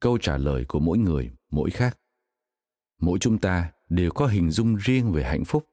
[0.00, 1.98] Câu trả lời của mỗi người, mỗi khác.
[3.00, 5.66] Mỗi chúng ta đều có hình dung riêng về hạnh phúc,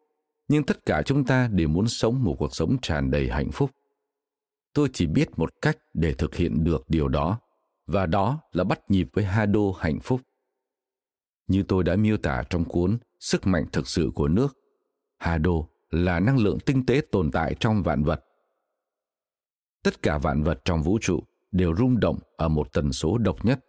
[0.48, 3.72] nhưng tất cả chúng ta đều muốn sống một cuộc sống tràn đầy hạnh phúc.
[4.74, 7.40] Tôi chỉ biết một cách để thực hiện được điều đó,
[7.88, 10.22] và đó là bắt nhịp với hado hạnh phúc.
[11.48, 14.58] Như tôi đã miêu tả trong cuốn sức mạnh thực sự của nước
[15.18, 15.52] hado
[15.90, 18.26] là năng lượng tinh tế tồn tại trong vạn vật
[19.84, 23.46] tất cả vạn vật trong vũ trụ đều rung động ở một tần số độc
[23.46, 23.60] nhất.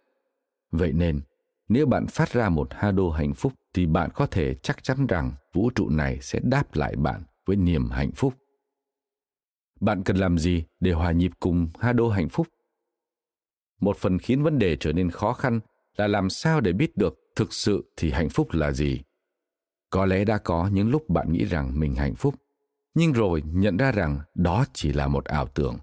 [0.71, 1.21] Vậy nên,
[1.67, 5.33] nếu bạn phát ra một hado hạnh phúc thì bạn có thể chắc chắn rằng
[5.53, 8.33] vũ trụ này sẽ đáp lại bạn với niềm hạnh phúc.
[9.79, 12.47] Bạn cần làm gì để hòa nhịp cùng hado hạnh phúc?
[13.81, 15.59] Một phần khiến vấn đề trở nên khó khăn
[15.95, 19.01] là làm sao để biết được thực sự thì hạnh phúc là gì.
[19.89, 22.35] Có lẽ đã có những lúc bạn nghĩ rằng mình hạnh phúc,
[22.93, 25.77] nhưng rồi nhận ra rằng đó chỉ là một ảo tưởng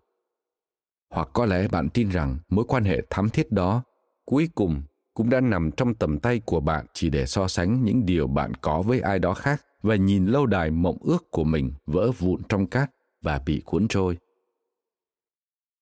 [1.10, 3.82] hoặc có lẽ bạn tin rằng mối quan hệ thắm thiết đó
[4.24, 4.82] cuối cùng
[5.14, 8.54] cũng đã nằm trong tầm tay của bạn chỉ để so sánh những điều bạn
[8.54, 12.42] có với ai đó khác và nhìn lâu đài mộng ước của mình vỡ vụn
[12.48, 12.90] trong cát
[13.22, 14.18] và bị cuốn trôi.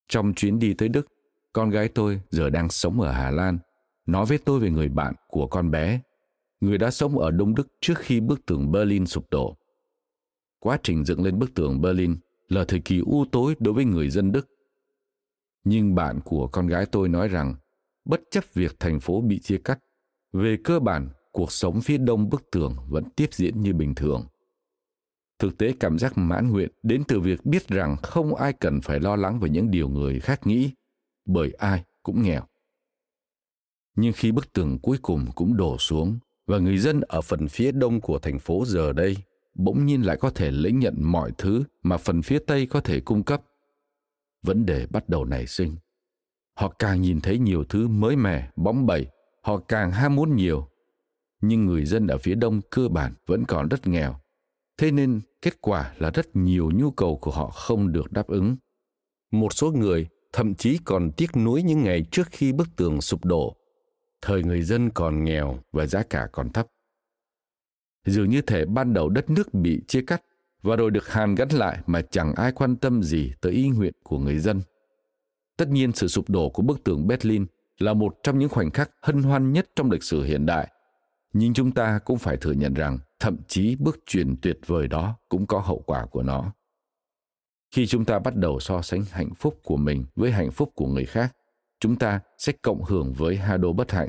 [0.09, 1.07] Trong chuyến đi tới Đức,
[1.53, 3.59] con gái tôi giờ đang sống ở Hà Lan,
[4.07, 6.01] nói với tôi về người bạn của con bé,
[6.61, 9.57] người đã sống ở Đông Đức trước khi bức tường Berlin sụp đổ.
[10.61, 12.17] Quá trình dựng lên bức tường Berlin
[12.49, 14.49] là thời kỳ u tối đối với người dân Đức
[15.69, 17.55] nhưng bạn của con gái tôi nói rằng,
[18.05, 19.79] bất chấp việc thành phố bị chia cắt,
[20.33, 24.27] về cơ bản, cuộc sống phía đông bức tường vẫn tiếp diễn như bình thường.
[25.39, 29.01] Thực tế cảm giác mãn nguyện đến từ việc biết rằng không ai cần phải
[29.01, 30.71] lo lắng về những điều người khác nghĩ,
[31.27, 32.43] bởi ai cũng nghèo.
[33.97, 37.73] Nhưng khi bức tường cuối cùng cũng đổ xuống và người dân ở phần phía
[37.73, 39.17] đông của thành phố giờ đây
[39.55, 43.01] bỗng nhiên lại có thể lĩnh nhận mọi thứ mà phần phía tây có thể
[43.01, 43.43] cung cấp
[44.43, 45.77] vấn đề bắt đầu nảy sinh.
[46.55, 49.07] Họ càng nhìn thấy nhiều thứ mới mẻ bóng bẩy
[49.43, 50.69] họ càng ham muốn nhiều.
[51.41, 54.21] Nhưng người dân ở phía đông cơ bản vẫn còn rất nghèo.
[54.79, 58.57] Thế nên kết quả là rất nhiều nhu cầu của họ không được đáp ứng.
[59.31, 63.25] Một số người thậm chí còn tiếc nuối những ngày trước khi bức tường sụp
[63.25, 63.57] đổ.
[64.23, 66.67] Thời người dân còn nghèo và giá cả còn thấp.
[68.07, 70.23] Dường như thể ban đầu đất nước bị chia cắt
[70.63, 73.93] và rồi được hàn gắn lại mà chẳng ai quan tâm gì tới ý nguyện
[74.03, 74.61] của người dân.
[75.57, 77.47] Tất nhiên sự sụp đổ của bức tường Berlin
[77.79, 80.69] là một trong những khoảnh khắc hân hoan nhất trong lịch sử hiện đại.
[81.33, 85.17] Nhưng chúng ta cũng phải thừa nhận rằng thậm chí bước chuyển tuyệt vời đó
[85.29, 86.53] cũng có hậu quả của nó.
[87.75, 90.87] Khi chúng ta bắt đầu so sánh hạnh phúc của mình với hạnh phúc của
[90.87, 91.37] người khác,
[91.81, 94.09] chúng ta sẽ cộng hưởng với hai đô bất hạnh.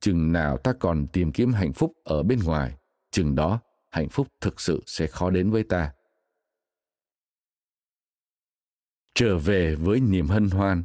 [0.00, 2.74] Chừng nào ta còn tìm kiếm hạnh phúc ở bên ngoài,
[3.10, 3.60] chừng đó
[3.92, 5.92] hạnh phúc thực sự sẽ khó đến với ta.
[9.14, 10.82] Trở về với niềm hân hoan.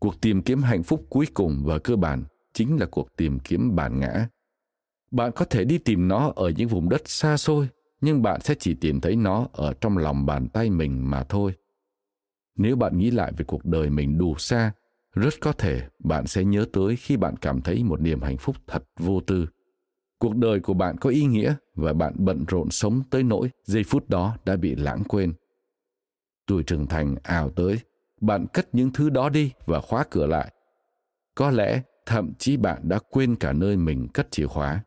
[0.00, 3.76] Cuộc tìm kiếm hạnh phúc cuối cùng và cơ bản chính là cuộc tìm kiếm
[3.76, 4.28] bản ngã.
[5.10, 7.68] Bạn có thể đi tìm nó ở những vùng đất xa xôi,
[8.00, 11.54] nhưng bạn sẽ chỉ tìm thấy nó ở trong lòng bàn tay mình mà thôi.
[12.56, 14.72] Nếu bạn nghĩ lại về cuộc đời mình đủ xa
[15.16, 18.56] rất có thể bạn sẽ nhớ tới khi bạn cảm thấy một niềm hạnh phúc
[18.66, 19.46] thật vô tư.
[20.18, 23.84] Cuộc đời của bạn có ý nghĩa và bạn bận rộn sống tới nỗi giây
[23.84, 25.34] phút đó đã bị lãng quên.
[26.46, 27.78] Tuổi trưởng thành ảo tới,
[28.20, 30.52] bạn cất những thứ đó đi và khóa cửa lại.
[31.34, 34.84] Có lẽ thậm chí bạn đã quên cả nơi mình cất chìa khóa.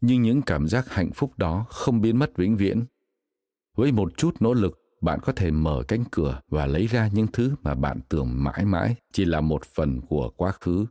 [0.00, 2.84] Nhưng những cảm giác hạnh phúc đó không biến mất vĩnh viễn.
[3.74, 7.26] Với một chút nỗ lực bạn có thể mở cánh cửa và lấy ra những
[7.32, 10.86] thứ mà bạn tưởng mãi mãi chỉ là một phần của quá khứ.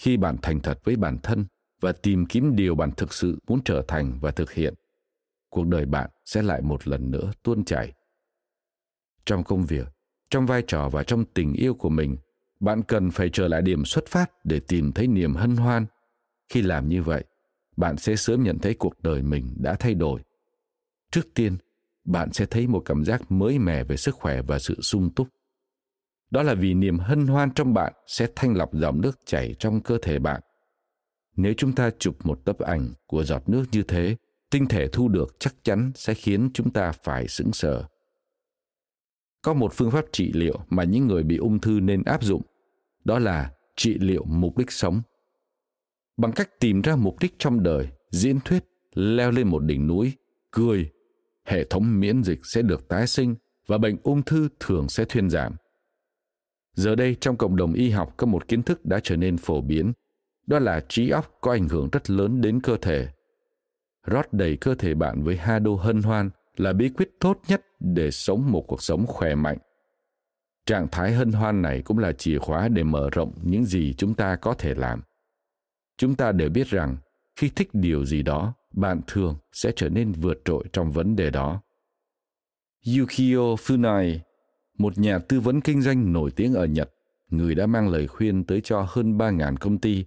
[0.00, 1.46] Khi bạn thành thật với bản thân
[1.80, 4.74] và tìm kiếm điều bạn thực sự muốn trở thành và thực hiện,
[5.50, 7.92] cuộc đời bạn sẽ lại một lần nữa tuôn chảy.
[9.26, 9.88] Trong công việc,
[10.30, 12.16] trong vai trò và trong tình yêu của mình,
[12.60, 15.86] bạn cần phải trở lại điểm xuất phát để tìm thấy niềm hân hoan.
[16.48, 17.24] Khi làm như vậy,
[17.76, 20.20] bạn sẽ sớm nhận thấy cuộc đời mình đã thay đổi.
[21.10, 21.56] Trước tiên
[22.08, 25.28] bạn sẽ thấy một cảm giác mới mẻ về sức khỏe và sự sung túc.
[26.30, 29.80] Đó là vì niềm hân hoan trong bạn sẽ thanh lọc dòng nước chảy trong
[29.80, 30.40] cơ thể bạn.
[31.36, 34.16] Nếu chúng ta chụp một tấm ảnh của giọt nước như thế,
[34.50, 37.84] tinh thể thu được chắc chắn sẽ khiến chúng ta phải sững sờ.
[39.42, 42.42] Có một phương pháp trị liệu mà những người bị ung thư nên áp dụng,
[43.04, 45.02] đó là trị liệu mục đích sống.
[46.16, 50.12] Bằng cách tìm ra mục đích trong đời, diễn thuyết, leo lên một đỉnh núi,
[50.50, 50.90] cười
[51.48, 53.34] hệ thống miễn dịch sẽ được tái sinh
[53.66, 55.56] và bệnh ung thư thường sẽ thuyên giảm.
[56.74, 59.60] Giờ đây trong cộng đồng y học có một kiến thức đã trở nên phổ
[59.60, 59.92] biến,
[60.46, 63.08] đó là trí óc có ảnh hưởng rất lớn đến cơ thể.
[64.06, 67.62] Rót đầy cơ thể bạn với ha đô hân hoan là bí quyết tốt nhất
[67.80, 69.58] để sống một cuộc sống khỏe mạnh.
[70.66, 74.14] Trạng thái hân hoan này cũng là chìa khóa để mở rộng những gì chúng
[74.14, 75.02] ta có thể làm.
[75.96, 76.96] Chúng ta đều biết rằng
[77.36, 81.30] khi thích điều gì đó bạn thường sẽ trở nên vượt trội trong vấn đề
[81.30, 81.62] đó
[82.86, 84.18] yukio funai,
[84.78, 86.90] một nhà tư vấn kinh doanh nổi tiếng ở nhật,
[87.30, 90.04] người đã mang lời khuyên tới cho hơn 3.000 công ty,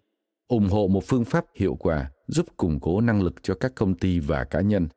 [0.48, 3.96] ủng hộ một phương pháp hiệu quả giúp củng cố năng lực cho các công
[3.96, 4.88] ty và cá nhân.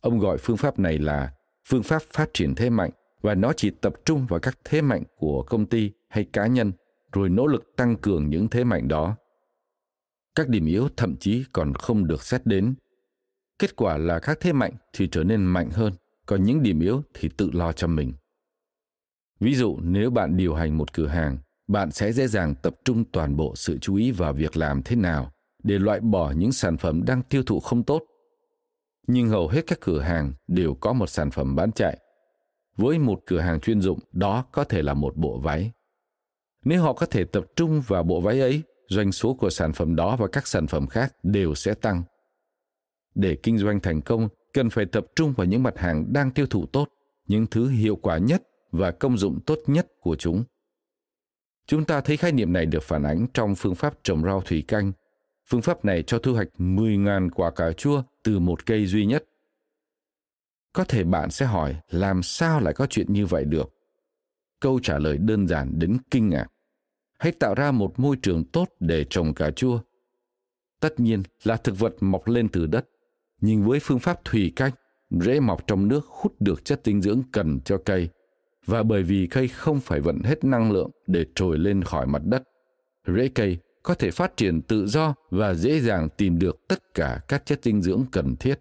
[0.00, 1.32] Ông gọi phương pháp này là
[1.68, 2.90] phương pháp phát triển thế mạnh
[3.22, 6.72] và nó chỉ tập trung vào các thế mạnh của công ty hay cá nhân,
[7.12, 9.16] rồi nỗ lực tăng cường những thế mạnh đó.
[10.38, 12.74] Các điểm yếu thậm chí còn không được xét đến.
[13.58, 15.92] Kết quả là các thế mạnh thì trở nên mạnh hơn,
[16.26, 18.12] còn những điểm yếu thì tự lo cho mình.
[19.40, 23.04] Ví dụ nếu bạn điều hành một cửa hàng, bạn sẽ dễ dàng tập trung
[23.12, 26.76] toàn bộ sự chú ý vào việc làm thế nào để loại bỏ những sản
[26.76, 28.02] phẩm đang tiêu thụ không tốt.
[29.06, 31.98] Nhưng hầu hết các cửa hàng đều có một sản phẩm bán chạy.
[32.76, 35.72] Với một cửa hàng chuyên dụng, đó có thể là một bộ váy.
[36.64, 39.96] Nếu họ có thể tập trung vào bộ váy ấy, doanh số của sản phẩm
[39.96, 42.02] đó và các sản phẩm khác đều sẽ tăng.
[43.14, 46.46] Để kinh doanh thành công, cần phải tập trung vào những mặt hàng đang tiêu
[46.46, 46.88] thụ tốt,
[47.26, 50.44] những thứ hiệu quả nhất và công dụng tốt nhất của chúng.
[51.66, 54.64] Chúng ta thấy khái niệm này được phản ánh trong phương pháp trồng rau thủy
[54.68, 54.92] canh
[55.50, 59.24] Phương pháp này cho thu hoạch 10.000 quả cà chua từ một cây duy nhất.
[60.72, 63.74] Có thể bạn sẽ hỏi làm sao lại có chuyện như vậy được?
[64.60, 66.46] Câu trả lời đơn giản đến kinh ngạc.
[67.18, 69.80] Hãy tạo ra một môi trường tốt để trồng cà chua.
[70.80, 72.88] Tất nhiên là thực vật mọc lên từ đất,
[73.40, 74.72] nhưng với phương pháp thủy canh,
[75.10, 78.08] rễ mọc trong nước hút được chất dinh dưỡng cần cho cây
[78.66, 82.22] và bởi vì cây không phải vận hết năng lượng để trồi lên khỏi mặt
[82.24, 82.42] đất,
[83.06, 87.20] rễ cây có thể phát triển tự do và dễ dàng tìm được tất cả
[87.28, 88.60] các chất dinh dưỡng cần thiết.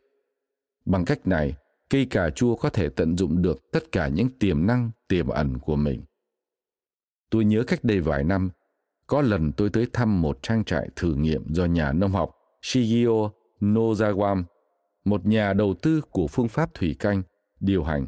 [0.85, 1.53] Bằng cách này,
[1.89, 5.57] cây cà chua có thể tận dụng được tất cả những tiềm năng tiềm ẩn
[5.57, 6.01] của mình.
[7.29, 8.49] Tôi nhớ cách đây vài năm,
[9.07, 13.29] có lần tôi tới thăm một trang trại thử nghiệm do nhà nông học Shigio
[13.61, 14.43] Nozawam,
[15.05, 17.23] một nhà đầu tư của phương pháp thủy canh,
[17.59, 18.07] điều hành.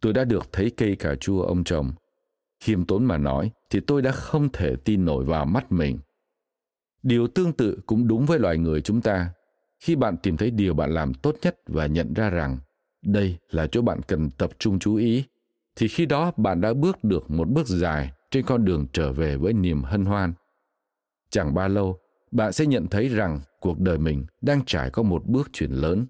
[0.00, 1.92] Tôi đã được thấy cây cà chua ông trồng.
[2.60, 5.98] Khiêm tốn mà nói thì tôi đã không thể tin nổi vào mắt mình.
[7.02, 9.30] Điều tương tự cũng đúng với loài người chúng ta.
[9.80, 12.58] Khi bạn tìm thấy điều bạn làm tốt nhất và nhận ra rằng
[13.02, 15.24] đây là chỗ bạn cần tập trung chú ý
[15.76, 19.36] thì khi đó bạn đã bước được một bước dài trên con đường trở về
[19.36, 20.32] với niềm hân hoan.
[21.30, 21.98] Chẳng bao lâu,
[22.30, 26.06] bạn sẽ nhận thấy rằng cuộc đời mình đang trải qua một bước chuyển lớn.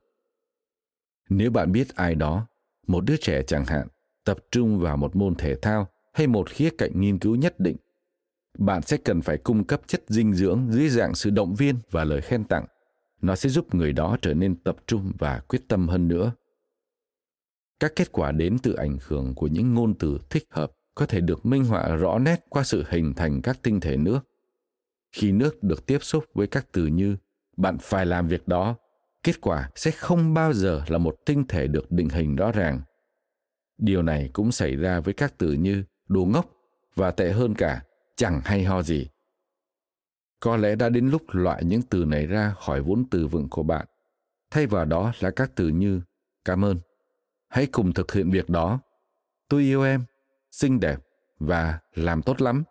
[1.29, 2.47] Nếu bạn biết ai đó,
[2.87, 3.89] một đứa trẻ chẳng hạn,
[4.25, 7.77] tập trung vào một môn thể thao hay một khía cạnh nghiên cứu nhất định,
[8.59, 12.05] bạn sẽ cần phải cung cấp chất dinh dưỡng dưới dạng sự động viên và
[12.05, 12.67] lời khen tặng.
[13.23, 16.33] Nó sẽ giúp người đó trở nên tập trung và quyết tâm hơn nữa
[17.81, 21.21] các kết quả đến từ ảnh hưởng của những ngôn từ thích hợp có thể
[21.21, 24.21] được minh họa rõ nét qua sự hình thành các tinh thể nước
[25.13, 27.17] khi nước được tiếp xúc với các từ như
[27.57, 28.77] bạn phải làm việc đó
[29.23, 32.81] kết quả sẽ không bao giờ là một tinh thể được định hình rõ ràng
[33.79, 36.51] điều này cũng xảy ra với các từ như đồ ngốc
[36.95, 37.83] và tệ hơn cả
[38.17, 39.09] chẳng hay ho gì
[40.41, 43.63] Có lẽ đã đến lúc loại những từ này ra khỏi vốn từ vựng của
[43.63, 43.87] bạn.
[44.51, 46.01] Thay vào đó là các từ như
[46.45, 46.79] cảm ơn.
[47.57, 48.81] Hãy cùng thực hiện việc đó.
[49.49, 50.05] Tôi yêu em,
[50.51, 50.97] xinh đẹp
[51.39, 52.65] và làm tốt lắm.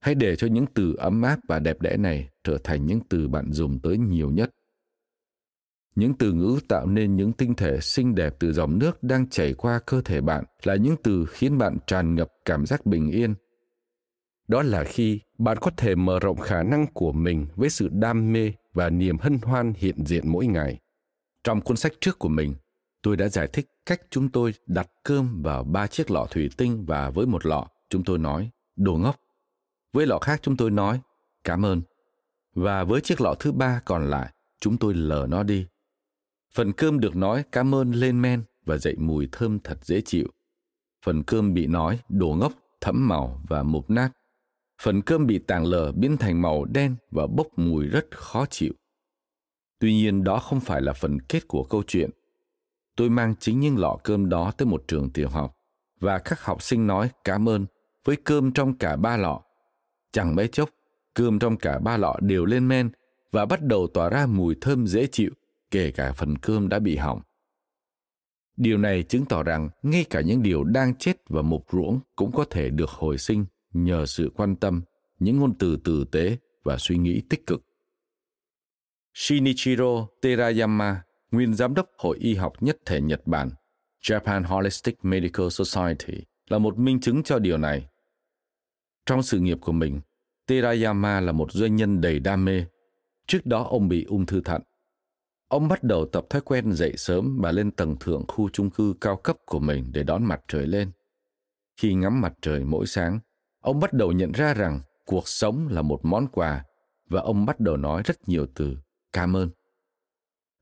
[0.00, 3.28] Hãy để cho những từ ấm áp và đẹp đẽ này trở thành những từ
[3.28, 4.50] bạn dùng tới nhiều nhất.
[5.94, 9.54] Những từ ngữ tạo nên những tinh thể xinh đẹp từ dòng nước đang chảy
[9.54, 13.34] qua cơ thể bạn là những từ khiến bạn tràn ngập cảm giác bình yên.
[14.48, 18.32] Đó là khi bạn có thể mở rộng khả năng của mình với sự đam
[18.32, 20.80] mê và niềm hân hoan hiện diện mỗi ngày.
[21.44, 22.54] Trong cuốn sách trước của mình,
[23.02, 26.84] tôi đã giải thích cách chúng tôi đặt cơm vào ba chiếc lọ thủy tinh
[26.86, 29.20] và với một lọ, chúng tôi nói, đồ ngốc.
[29.92, 31.00] Với lọ khác chúng tôi nói,
[31.44, 31.82] cảm ơn.
[32.54, 35.66] Và với chiếc lọ thứ ba còn lại, chúng tôi lờ nó đi.
[36.54, 40.28] Phần cơm được nói cảm ơn lên men và dậy mùi thơm thật dễ chịu.
[41.04, 44.10] Phần cơm bị nói đồ ngốc, thẫm màu và mục nát.
[44.82, 48.72] Phần cơm bị tàng lờ biến thành màu đen và bốc mùi rất khó chịu.
[49.78, 52.10] Tuy nhiên đó không phải là phần kết của câu chuyện.
[52.96, 55.56] Tôi mang chính những lọ cơm đó tới một trường tiểu học
[56.00, 57.66] và các học sinh nói cảm ơn
[58.04, 59.42] với cơm trong cả ba lọ.
[60.12, 60.70] Chẳng mấy chốc,
[61.14, 62.90] cơm trong cả ba lọ đều lên men
[63.32, 65.30] và bắt đầu tỏa ra mùi thơm dễ chịu,
[65.70, 67.20] kể cả phần cơm đã bị hỏng.
[68.56, 72.32] Điều này chứng tỏ rằng ngay cả những điều đang chết và mục ruỗng cũng
[72.32, 74.82] có thể được hồi sinh nhờ sự quan tâm,
[75.18, 77.62] những ngôn từ tử tế và suy nghĩ tích cực.
[79.14, 81.02] Shinichiro Terayama,
[81.32, 83.50] nguyên giám đốc Hội Y học nhất thể Nhật Bản,
[84.02, 87.88] Japan Holistic Medical Society, là một minh chứng cho điều này.
[89.06, 90.00] Trong sự nghiệp của mình,
[90.46, 92.64] Terayama là một doanh nhân đầy đam mê.
[93.26, 94.62] Trước đó ông bị ung thư thận.
[95.48, 98.94] Ông bắt đầu tập thói quen dậy sớm và lên tầng thượng khu chung cư
[99.00, 100.90] cao cấp của mình để đón mặt trời lên.
[101.76, 103.20] Khi ngắm mặt trời mỗi sáng,
[103.60, 106.64] ông bắt đầu nhận ra rằng cuộc sống là một món quà
[107.08, 108.76] và ông bắt đầu nói rất nhiều từ
[109.12, 109.50] cảm ơn.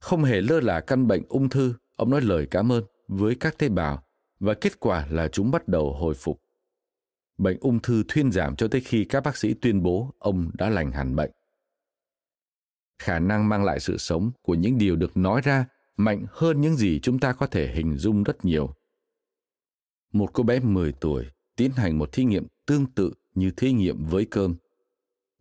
[0.01, 3.59] Không hề lơ là căn bệnh ung thư, ông nói lời cảm ơn với các
[3.59, 4.05] tế bào
[4.41, 6.43] và kết quả là chúng bắt đầu hồi phục.
[7.39, 10.71] Bệnh ung thư thuyên giảm cho tới khi các bác sĩ tuyên bố ông đã
[10.71, 11.31] lành hẳn bệnh.
[12.99, 16.77] Khả năng mang lại sự sống của những điều được nói ra mạnh hơn những
[16.77, 18.75] gì chúng ta có thể hình dung rất nhiều.
[20.13, 24.05] Một cô bé 10 tuổi tiến hành một thí nghiệm tương tự như thí nghiệm
[24.05, 24.55] với cơm.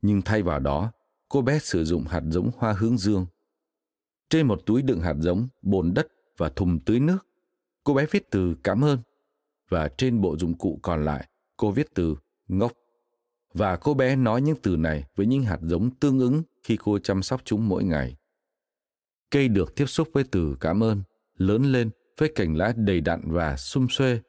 [0.02, 0.91] Nhưng thay vào đó,
[1.30, 3.26] cô bé sử dụng hạt giống hoa hướng dương.
[4.30, 7.28] Trên một túi đựng hạt giống, bồn đất và thùng tưới nước,
[7.84, 9.00] cô bé viết từ cảm ơn.
[9.70, 12.15] Và trên bộ dụng cụ còn lại, cô viết từ
[12.48, 12.72] ngốc.
[13.54, 17.00] Và cô bé nói những từ này với những hạt giống tương ứng khi cô
[17.00, 18.15] chăm sóc chúng mỗi ngày.
[19.32, 21.04] Cây được tiếp xúc với từ cảm ơn,
[21.38, 24.20] lớn lên với cành lá đầy đặn và sum xuê.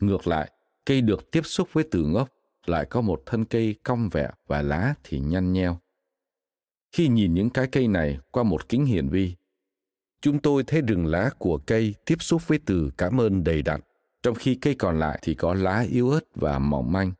[0.00, 0.50] Ngược lại,
[0.86, 2.28] cây được tiếp xúc với từ ngốc
[2.66, 5.78] lại có một thân cây cong vẹo và lá thì nhăn nheo.
[6.92, 9.34] Khi nhìn những cái cây này qua một kính hiển vi,
[10.20, 13.80] chúng tôi thấy rừng lá của cây tiếp xúc với từ cảm ơn đầy đặn,
[14.22, 17.12] trong khi cây còn lại thì có lá yếu ớt và mỏng manh.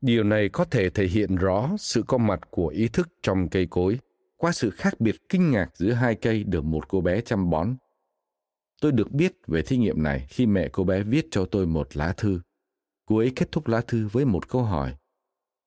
[0.00, 3.66] Điều này có thể thể hiện rõ sự có mặt của ý thức trong cây
[3.70, 3.98] cối
[4.36, 7.76] qua sự khác biệt kinh ngạc giữa hai cây được một cô bé chăm bón.
[8.80, 11.96] Tôi được biết về thí nghiệm này khi mẹ cô bé viết cho tôi một
[11.96, 12.40] lá thư.
[13.06, 14.94] Cô ấy kết thúc lá thư với một câu hỏi.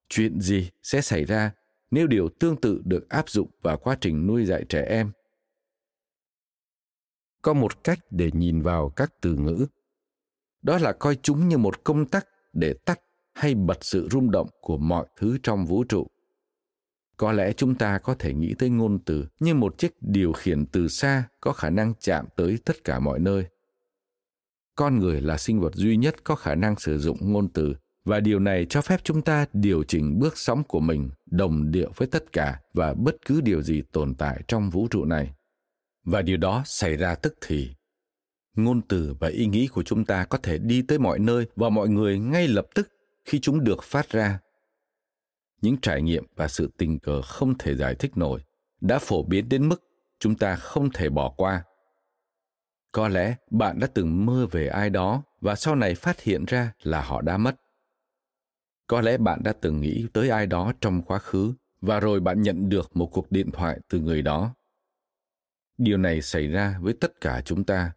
[0.10, 1.52] Chuyện gì sẽ xảy ra
[1.94, 5.12] nếu điều tương tự được áp dụng vào quá trình nuôi dạy trẻ em?
[7.42, 9.66] Có một cách để nhìn vào các từ ngữ.
[10.62, 13.02] Đó là coi chúng như một công tắc để tắt
[13.34, 16.08] hay bật sự rung động của mọi thứ trong vũ trụ.
[17.18, 20.66] Có lẽ chúng ta có thể nghĩ tới ngôn từ như một chiếc điều khiển
[20.66, 23.46] từ xa có khả năng chạm tới tất cả mọi nơi
[24.76, 28.20] con người là sinh vật duy nhất có khả năng sử dụng ngôn từ và
[28.20, 32.08] điều này cho phép chúng ta điều chỉnh bước sóng của mình, đồng điệu với
[32.08, 35.34] tất cả và bất cứ điều gì tồn tại trong vũ trụ này.
[36.06, 37.70] Và điều đó xảy ra tức thì,
[38.56, 41.70] ngôn từ và ý nghĩ của chúng ta có thể đi tới mọi nơi và
[41.70, 42.90] mọi người ngay lập tức
[43.26, 44.40] khi chúng được phát ra.
[45.62, 48.44] Những trải nghiệm và sự tình cờ không thể giải thích nổi
[48.82, 49.84] đã phổ biến đến mức
[50.20, 51.64] chúng ta không thể bỏ qua.
[52.92, 56.74] Có lẽ bạn đã từng mơ về ai đó và sau này phát hiện ra
[56.84, 57.56] là họ đã mất
[58.94, 62.42] có lẽ bạn đã từng nghĩ tới ai đó trong quá khứ, và rồi bạn
[62.42, 64.56] nhận được một cuộc điện thoại từ người đó.
[65.78, 67.92] Điều này xảy ra với tất cả chúng ta,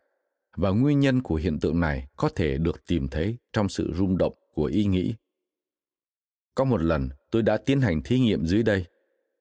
[0.57, 4.18] và nguyên nhân của hiện tượng này có thể được tìm thấy trong sự rung
[4.18, 5.14] động của ý nghĩ.
[6.55, 8.84] Có một lần, tôi đã tiến hành thí nghiệm dưới đây.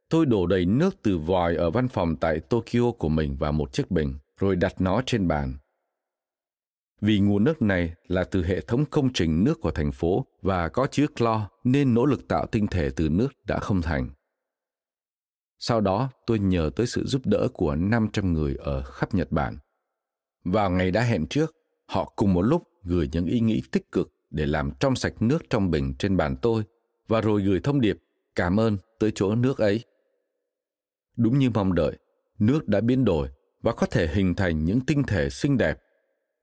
[0.10, 3.74] Tôi đổ đầy nước từ vòi ở văn phòng tại tokyo của mình vào một
[3.74, 5.54] chiếc bình, rồi đặt nó trên bàn.
[7.02, 10.70] Vì nguồn nước này là từ hệ thống công trình nước của thành phố và
[10.70, 14.10] có chứa clo nên nỗ lực tạo tinh thể từ nước đã không thành.
[15.60, 19.58] Sau đó tôi nhờ tới sự giúp đỡ của 500 người ở khắp Nhật Bản.
[20.44, 24.12] Vào ngày đã hẹn trước, họ cùng một lúc gửi những ý nghĩ tích cực
[24.30, 26.64] để làm trong sạch nước trong bình trên bàn tôi
[27.08, 27.98] và rồi gửi thông điệp
[28.36, 29.84] cảm ơn tới chỗ nước ấy.
[31.18, 31.98] Đúng như mong đợi,
[32.40, 33.30] nước đã biến đổi
[33.62, 35.78] và có thể hình thành những tinh thể xinh đẹp.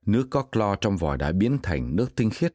[0.05, 2.53] Nước có clo trong vòi đã biến thành nước tinh khiết.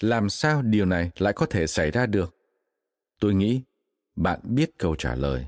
[0.00, 2.36] Làm sao điều này lại có thể xảy ra được?
[3.20, 3.62] Tôi nghĩ
[4.16, 5.46] bạn biết câu trả lời.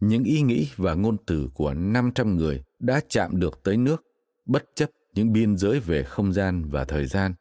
[0.00, 4.02] Những ý nghĩ và ngôn từ của 500 người đã chạm được tới nước,
[4.44, 7.34] bất chấp những biên giới về không gian và thời gian.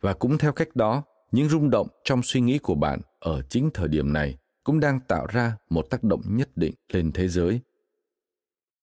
[0.00, 1.02] Và cũng theo cách đó,
[1.32, 5.00] những rung động trong suy nghĩ của bạn ở chính thời điểm này cũng đang
[5.08, 7.60] tạo ra một tác động nhất định lên thế giới.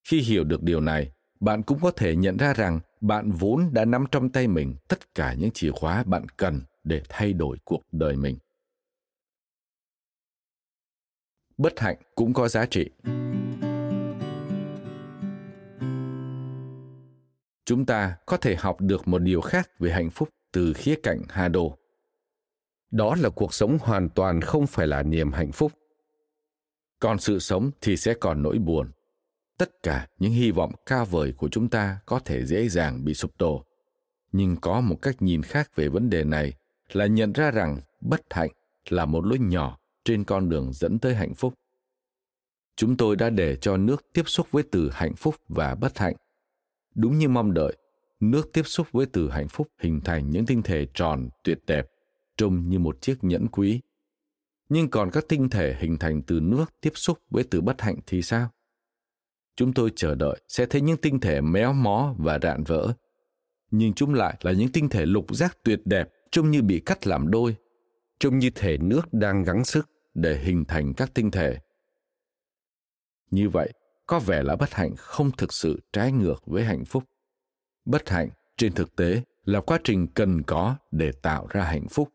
[0.03, 1.11] Khi hiểu được điều này,
[1.41, 5.15] bạn cũng có thể nhận ra rằng bạn vốn đã nắm trong tay mình tất
[5.15, 8.37] cả những chìa khóa bạn cần để thay đổi cuộc đời mình.
[11.57, 12.89] Bất hạnh cũng có giá trị.
[17.65, 21.21] Chúng ta có thể học được một điều khác về hạnh phúc từ khía cạnh
[21.29, 21.77] hà đô
[22.91, 25.71] Đó là cuộc sống hoàn toàn không phải là niềm hạnh phúc.
[26.99, 28.91] Còn sự sống thì sẽ còn nỗi buồn.
[29.61, 33.13] Tất cả những hy vọng cao vời của chúng ta có thể dễ dàng bị
[33.13, 33.65] sụp đổ.
[34.31, 36.53] Nhưng có một cách nhìn khác về vấn đề này
[36.91, 38.49] là nhận ra rằng bất hạnh
[38.89, 41.53] là một lối nhỏ trên con đường dẫn tới hạnh phúc.
[42.75, 46.15] Chúng tôi đã để cho nước tiếp xúc với từ hạnh phúc và bất hạnh.
[46.95, 47.77] Đúng như mong đợi,
[48.19, 51.87] nước tiếp xúc với từ hạnh phúc hình thành những tinh thể tròn tuyệt đẹp,
[52.37, 53.81] trông như một chiếc nhẫn quý.
[54.69, 57.99] Nhưng còn các tinh thể hình thành từ nước tiếp xúc với từ bất hạnh
[58.05, 58.49] thì sao?
[59.55, 62.93] Chúng tôi chờ đợi sẽ thấy những tinh thể méo mó và rạn vỡ.
[63.71, 67.07] Nhưng chúng lại là những tinh thể lục giác tuyệt đẹp trông như bị cắt
[67.07, 67.55] làm đôi,
[68.19, 71.57] trông như thể nước đang gắng sức để hình thành các tinh thể.
[73.31, 73.73] Như vậy,
[74.07, 77.03] có vẻ là bất hạnh không thực sự trái ngược với hạnh phúc.
[77.85, 82.09] Bất hạnh trên thực tế là quá trình cần có để tạo ra hạnh phúc.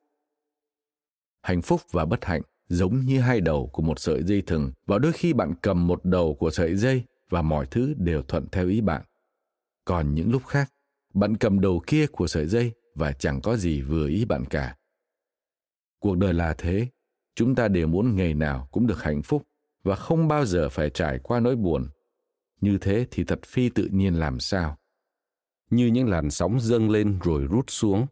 [1.42, 4.98] Hạnh phúc và bất hạnh giống như hai đầu của một sợi dây thừng và
[4.98, 8.68] đôi khi bạn cầm một đầu của sợi dây và mọi thứ đều thuận theo
[8.68, 9.02] ý bạn.
[9.84, 10.72] Còn những lúc khác,
[11.14, 14.76] bạn cầm đầu kia của sợi dây và chẳng có gì vừa ý bạn cả.
[15.98, 16.86] Cuộc đời là thế,
[17.34, 19.42] chúng ta đều muốn ngày nào cũng được hạnh phúc
[19.82, 21.88] và không bao giờ phải trải qua nỗi buồn.
[22.60, 24.78] Như thế thì thật phi tự nhiên làm sao?
[25.70, 28.06] Như những làn sóng dâng lên rồi rút xuống.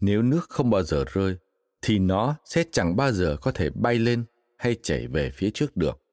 [0.00, 1.36] Nếu nước không bao giờ rơi,
[1.82, 4.24] thì nó sẽ chẳng bao giờ có thể bay lên
[4.58, 6.05] hay chảy về phía trước được.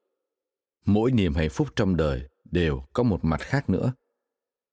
[0.84, 3.92] Mỗi niềm hạnh phúc trong đời đều có một mặt khác nữa.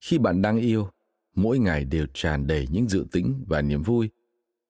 [0.02, 0.90] Khi bạn đang yêu,
[1.36, 4.10] mỗi ngày đều tràn đầy những dự tính và niềm vui.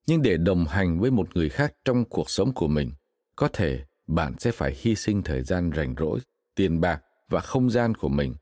[0.06, 2.92] Nhưng để đồng hành với một người khác trong cuộc sống của mình,
[3.36, 6.20] có thể bạn sẽ phải hy sinh thời gian rảnh rỗi,
[6.54, 8.34] tiền bạc và không gian của mình.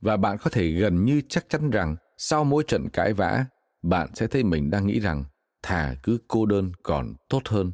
[0.00, 3.44] Và bạn có thể gần như chắc chắn rằng sau mỗi trận cãi vã,
[3.82, 5.24] bạn sẽ thấy mình đang nghĩ rằng
[5.62, 7.72] thà cứ cô đơn còn tốt hơn.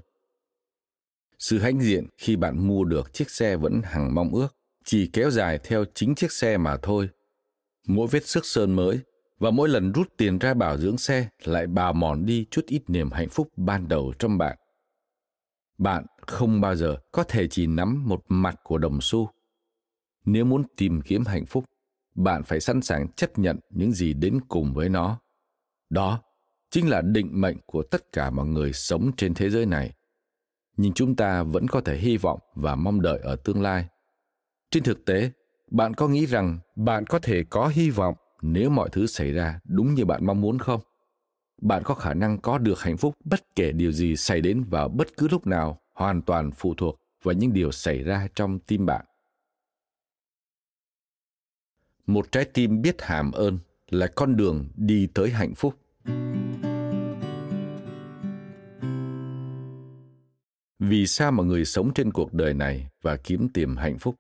[1.41, 5.31] Sự hãnh diện khi bạn mua được chiếc xe vẫn hằng mong ước, chỉ kéo
[5.31, 7.09] dài theo chính chiếc xe mà thôi.
[7.87, 9.01] Mỗi vết sức sơn mới
[9.39, 12.83] và mỗi lần rút tiền ra bảo dưỡng xe lại bào mòn đi chút ít
[12.89, 14.59] niềm hạnh phúc ban đầu trong bạn.
[15.79, 19.31] Bạn không bao giờ có thể chỉ nắm một mặt của đồng xu.
[20.25, 21.65] Nếu muốn tìm kiếm hạnh phúc,
[22.15, 25.21] bạn phải sẵn sàng chấp nhận những gì đến cùng với nó.
[25.91, 26.23] Đó
[26.71, 29.93] chính là định mệnh của tất cả mọi người sống trên thế giới này.
[30.81, 33.87] Nhưng chúng ta vẫn có thể hy vọng và mong đợi ở tương lai.
[34.71, 35.31] Trên thực tế,
[35.71, 39.61] bạn có nghĩ rằng bạn có thể có hy vọng nếu mọi thứ xảy ra
[39.65, 40.81] đúng như bạn mong muốn không?
[41.63, 44.89] Bạn có khả năng có được hạnh phúc bất kể điều gì xảy đến vào
[44.89, 48.87] bất cứ lúc nào hoàn toàn phụ thuộc vào những điều xảy ra trong tim
[48.87, 49.05] bạn
[52.07, 53.59] một trái tim biết hàm ơn
[53.91, 55.75] là con đường đi tới hạnh phúc
[60.81, 64.15] vì sao mà người sống trên cuộc đời này và kiếm tìm hạnh phúc?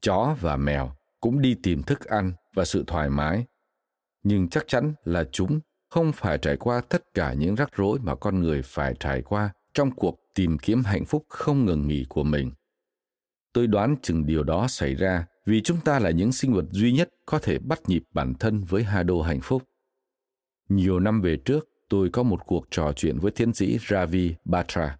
[0.00, 3.44] Chó và mèo cũng đi tìm thức ăn và sự thoải mái.
[4.22, 5.60] Nhưng chắc chắn là chúng
[5.90, 9.50] không phải trải qua tất cả những rắc rối mà con người phải trải qua
[9.74, 12.52] trong cuộc tìm kiếm hạnh phúc không ngừng nghỉ của mình.
[13.52, 16.92] Tôi đoán chừng điều đó xảy ra vì chúng ta là những sinh vật duy
[16.92, 19.62] nhất có thể bắt nhịp bản thân với hai đô hạnh phúc.
[20.68, 24.98] Nhiều năm về trước, tôi có một cuộc trò chuyện với tiến sĩ ravi batra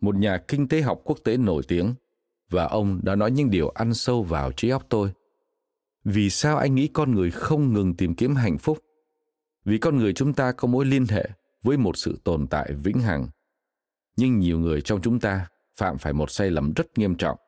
[0.00, 1.94] một nhà kinh tế học quốc tế nổi tiếng
[2.50, 5.12] và ông đã nói những điều ăn sâu vào trí óc tôi
[6.04, 8.78] vì sao anh nghĩ con người không ngừng tìm kiếm hạnh phúc
[9.64, 11.30] vì con người chúng ta có mối liên hệ
[11.62, 13.28] với một sự tồn tại vĩnh hằng
[14.16, 15.46] nhưng nhiều người trong chúng ta
[15.76, 17.38] phạm phải một sai lầm rất nghiêm trọng.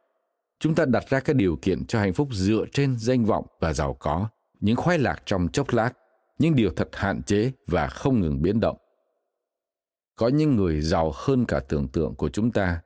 [0.61, 3.73] Chúng ta đặt ra các điều kiện cho hạnh phúc dựa trên danh vọng và
[3.73, 4.29] giàu có,
[4.61, 5.93] những khoái lạc trong chốc lát,
[6.39, 8.77] những điều thật hạn chế và không ngừng biến động.
[10.23, 12.81] Có những người giàu hơn cả tưởng tượng của chúng ta,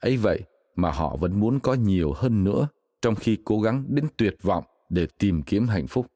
[0.00, 0.40] ấy vậy
[0.74, 2.68] mà họ vẫn muốn có nhiều hơn nữa
[3.02, 6.06] trong khi cố gắng đến tuyệt vọng để tìm kiếm hạnh phúc.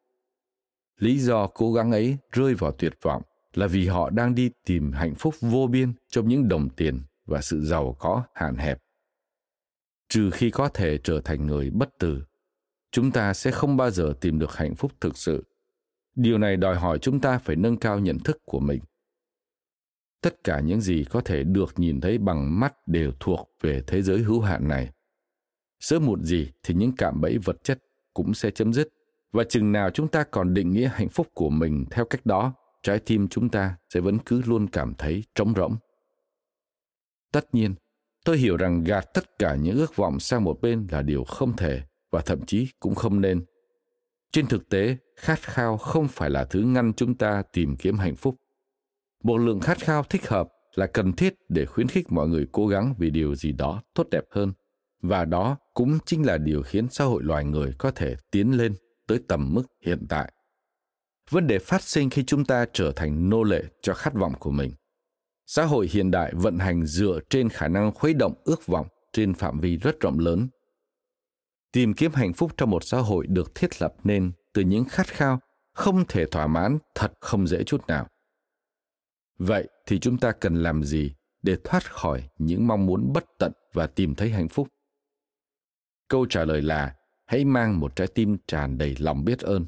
[0.98, 3.22] Lý do cố gắng ấy rơi vào tuyệt vọng
[3.54, 7.40] là vì họ đang đi tìm hạnh phúc vô biên trong những đồng tiền và
[7.40, 8.78] sự giàu có hạn hẹp.
[10.08, 12.22] Trừ khi có thể trở thành người bất tử,
[12.92, 15.44] chúng ta sẽ không bao giờ tìm được hạnh phúc thực sự.
[16.14, 18.80] Điều này đòi hỏi chúng ta phải nâng cao nhận thức của mình.
[20.22, 24.02] Tất cả những gì có thể được nhìn thấy bằng mắt đều thuộc về thế
[24.02, 24.90] giới hữu hạn này.
[25.80, 27.78] Sớm muộn gì thì những cạm bẫy vật chất
[28.14, 28.88] cũng sẽ chấm dứt.
[29.32, 32.52] Và chừng nào chúng ta còn định nghĩa hạnh phúc của mình theo cách đó,
[32.82, 35.76] trái tim chúng ta sẽ vẫn cứ luôn cảm thấy trống rỗng.
[37.32, 37.74] Tất nhiên,
[38.24, 41.56] tôi hiểu rằng gạt tất cả những ước vọng sang một bên là điều không
[41.56, 43.44] thể và thậm chí cũng không nên.
[44.32, 48.16] Trên thực tế, khát khao không phải là thứ ngăn chúng ta tìm kiếm hạnh
[48.16, 48.36] phúc
[49.22, 52.66] một lượng khát khao thích hợp là cần thiết để khuyến khích mọi người cố
[52.66, 54.52] gắng vì điều gì đó tốt đẹp hơn.
[55.02, 58.74] Và đó cũng chính là điều khiến xã hội loài người có thể tiến lên
[59.06, 60.32] tới tầm mức hiện tại.
[61.30, 64.50] Vấn đề phát sinh khi chúng ta trở thành nô lệ cho khát vọng của
[64.50, 64.72] mình.
[65.46, 69.34] Xã hội hiện đại vận hành dựa trên khả năng khuấy động ước vọng trên
[69.34, 70.48] phạm vi rất rộng lớn.
[71.72, 75.06] Tìm kiếm hạnh phúc trong một xã hội được thiết lập nên từ những khát
[75.06, 75.40] khao
[75.74, 78.06] không thể thỏa mãn thật không dễ chút nào
[79.46, 83.52] vậy thì chúng ta cần làm gì để thoát khỏi những mong muốn bất tận
[83.72, 84.68] và tìm thấy hạnh phúc?
[86.08, 86.94] Câu trả lời là
[87.26, 89.66] hãy mang một trái tim tràn đầy lòng biết ơn.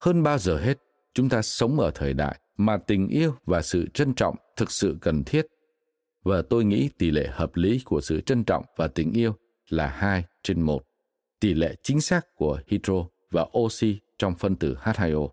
[0.00, 0.78] Hơn bao giờ hết
[1.14, 4.98] chúng ta sống ở thời đại mà tình yêu và sự trân trọng thực sự
[5.00, 5.46] cần thiết.
[6.24, 9.36] Và tôi nghĩ tỷ lệ hợp lý của sự trân trọng và tình yêu
[9.68, 10.82] là 2 trên 1,
[11.40, 15.28] tỷ lệ chính xác của hydro và oxy trong phân tử H2O.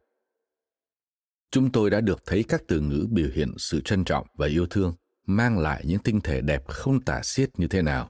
[1.52, 4.66] Chúng tôi đã được thấy các từ ngữ biểu hiện sự trân trọng và yêu
[4.70, 4.94] thương
[5.28, 8.10] mang lại những tinh thể đẹp không tả xiết như thế nào.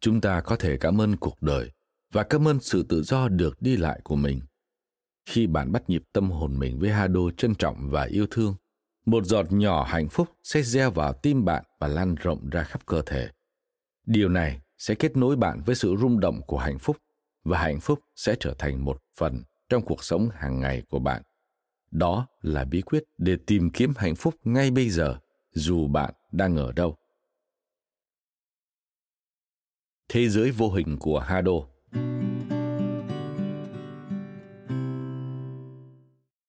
[0.00, 1.70] Chúng ta có thể cảm ơn cuộc đời
[2.12, 4.40] và cảm ơn sự tự do được đi lại của mình.
[5.26, 8.54] Khi bạn bắt nhịp tâm hồn mình với Hado trân trọng và yêu thương,
[9.06, 12.86] một giọt nhỏ hạnh phúc sẽ gieo vào tim bạn và lan rộng ra khắp
[12.86, 13.28] cơ thể.
[14.06, 16.96] Điều này sẽ kết nối bạn với sự rung động của hạnh phúc
[17.44, 21.22] và hạnh phúc sẽ trở thành một phần trong cuộc sống hàng ngày của bạn.
[21.94, 25.18] Đó là bí quyết để tìm kiếm hạnh phúc ngay bây giờ,
[25.52, 26.96] dù bạn đang ở đâu.
[30.08, 31.52] Thế giới vô hình của Hado.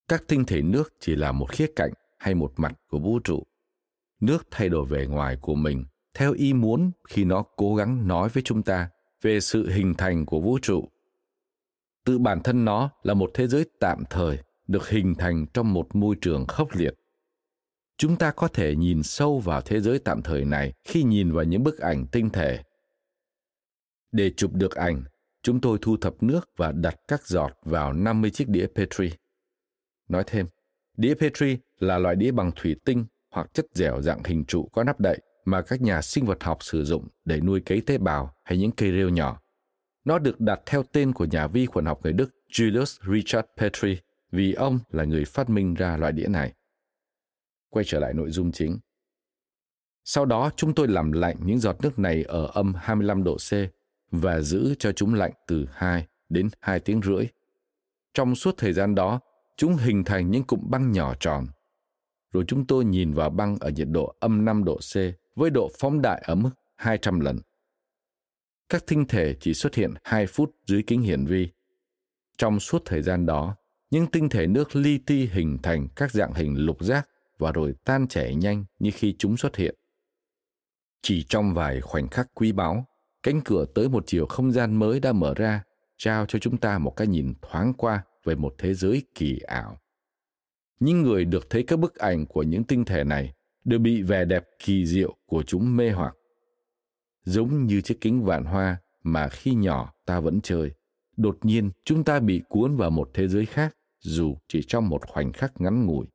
[0.07, 3.43] Các tinh thể nước chỉ là một khía cạnh hay một mặt của vũ trụ.
[4.19, 8.29] Nước thay đổi vẻ ngoài của mình theo ý muốn khi nó cố gắng nói
[8.29, 8.89] với chúng ta
[9.21, 10.89] về sự hình thành của vũ trụ.
[12.05, 15.95] Tự bản thân nó là một thế giới tạm thời được hình thành trong một
[15.95, 16.93] môi trường khốc liệt
[17.97, 21.43] chúng ta có thể nhìn sâu vào thế giới tạm thời này khi nhìn vào
[21.43, 22.59] những bức ảnh tinh thể
[24.11, 25.03] để chụp được ảnh
[25.45, 29.11] chúng tôi thu thập nước và đặt các giọt vào 50 chiếc đĩa Petri.
[30.07, 30.47] Nói thêm,
[30.97, 34.83] đĩa Petri là loại đĩa bằng thủy tinh hoặc chất dẻo dạng hình trụ có
[34.83, 38.35] nắp đậy mà các nhà sinh vật học sử dụng để nuôi cấy tế bào
[38.43, 39.41] hay những cây rêu nhỏ.
[40.05, 43.97] Nó được đặt theo tên của nhà vi khuẩn học người Đức Julius Richard Petri
[44.35, 46.53] vì ông là người phát minh ra loại đĩa này.
[47.69, 48.79] Quay trở lại nội dung chính.
[50.03, 53.53] Sau đó chúng tôi làm lạnh những giọt nước này ở âm 25 độ C
[54.11, 57.25] và giữ cho chúng lạnh từ 2 đến 2 tiếng rưỡi.
[58.13, 59.19] Trong suốt thời gian đó,
[59.57, 61.47] chúng hình thành những cụm băng nhỏ tròn.
[62.31, 64.97] Rồi chúng tôi nhìn vào băng ở nhiệt độ âm 5 độ C
[65.35, 67.39] với độ phóng đại ở mức 200 lần.
[68.69, 71.49] Các tinh thể chỉ xuất hiện 2 phút dưới kính hiển vi.
[72.37, 73.55] Trong suốt thời gian đó,
[73.89, 77.73] những tinh thể nước li ti hình thành các dạng hình lục giác và rồi
[77.83, 79.75] tan chảy nhanh như khi chúng xuất hiện.
[81.01, 82.85] Chỉ trong vài khoảnh khắc quý báu,
[83.23, 85.63] cánh cửa tới một chiều không gian mới đã mở ra,
[85.97, 89.79] trao cho chúng ta một cái nhìn thoáng qua về một thế giới kỳ ảo.
[90.79, 93.33] Những người được thấy các bức ảnh của những tinh thể này
[93.63, 96.15] đều bị vẻ đẹp kỳ diệu của chúng mê hoặc.
[97.23, 100.71] Giống như chiếc kính vạn hoa mà khi nhỏ ta vẫn chơi,
[101.17, 105.07] đột nhiên, chúng ta bị cuốn vào một thế giới khác, dù chỉ trong một
[105.07, 106.05] khoảnh khắc ngắn ngủi.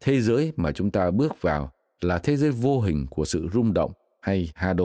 [0.00, 3.74] Thế giới mà chúng ta bước vào là thế giới vô hình của sự rung
[3.74, 4.84] động hay hado.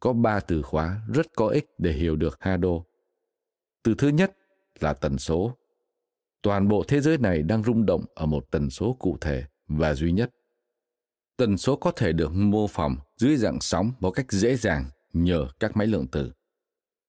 [0.00, 2.68] Có ba từ khóa rất có ích để hiểu được hado.
[3.82, 4.36] Từ thứ nhất
[4.80, 5.56] là tần số.
[6.42, 9.94] Toàn bộ thế giới này đang rung động ở một tần số cụ thể và
[9.94, 10.30] duy nhất.
[11.36, 15.48] tần số có thể được mô phỏng dưới dạng sóng một cách dễ dàng nhờ
[15.60, 16.32] các máy lượng tử.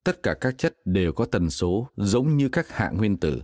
[0.04, 3.42] Tất cả các chất đều có tần số giống như các hạng nguyên tử.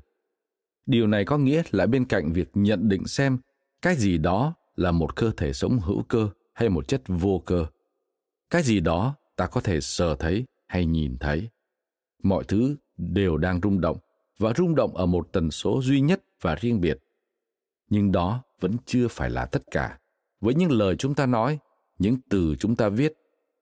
[0.85, 3.37] Điều này có nghĩa là bên cạnh việc nhận định xem
[3.81, 7.65] cái gì đó là một cơ thể sống hữu cơ hay một chất vô cơ.
[8.49, 11.49] Cái gì đó ta có thể sờ thấy hay nhìn thấy.
[12.23, 13.97] Mọi thứ đều đang rung động
[14.37, 16.97] và rung động ở một tần số duy nhất và riêng biệt.
[17.89, 19.99] Nhưng đó vẫn chưa phải là tất cả.
[20.41, 21.59] Với những lời chúng ta nói,
[21.99, 23.13] những từ chúng ta viết,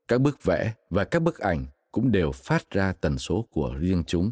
[0.08, 4.04] các bức vẽ và các bức ảnh cũng đều phát ra tần số của riêng
[4.08, 4.32] chúng.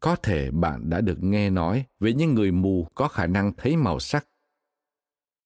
[0.00, 3.76] Có thể bạn đã được nghe nói về những người mù có khả năng thấy
[3.76, 4.26] màu sắc.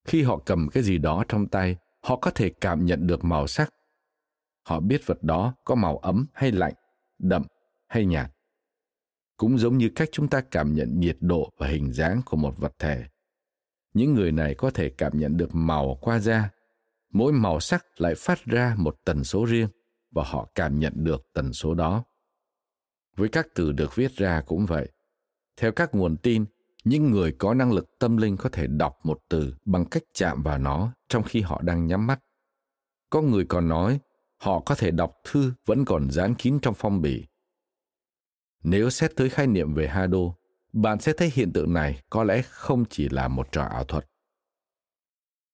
[0.05, 3.47] Khi họ cầm cái gì đó trong tay, họ có thể cảm nhận được màu
[3.47, 3.73] sắc.
[4.63, 6.73] Họ biết vật đó có màu ấm hay lạnh,
[7.19, 7.43] đậm
[7.87, 8.31] hay nhạt.
[9.37, 12.57] Cũng giống như cách chúng ta cảm nhận nhiệt độ và hình dáng của một
[12.57, 13.05] vật thể.
[13.93, 16.49] Những người này có thể cảm nhận được màu qua da.
[17.11, 19.69] Mỗi màu sắc lại phát ra một tần số riêng
[20.15, 22.03] và họ cảm nhận được tần số đó.
[23.15, 24.91] Với các từ được viết ra cũng vậy.
[25.57, 26.45] Theo các nguồn tin,
[26.83, 30.43] những người có năng lực tâm linh có thể đọc một từ bằng cách chạm
[30.43, 32.19] vào nó trong khi họ đang nhắm mắt.
[33.09, 33.99] Có người còn nói
[34.37, 37.25] họ có thể đọc thư vẫn còn dán kín trong phong bì.
[38.63, 40.35] Nếu xét tới khái niệm về Hado,
[40.73, 44.05] bạn sẽ thấy hiện tượng này có lẽ không chỉ là một trò ảo thuật.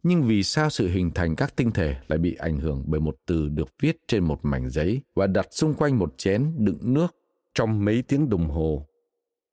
[0.04, 3.16] Nhưng vì sao sự hình thành các tinh thể lại bị ảnh hưởng bởi một
[3.26, 7.16] từ được viết trên một mảnh giấy và đặt xung quanh một chén đựng nước
[7.54, 8.88] trong mấy tiếng đồng hồ?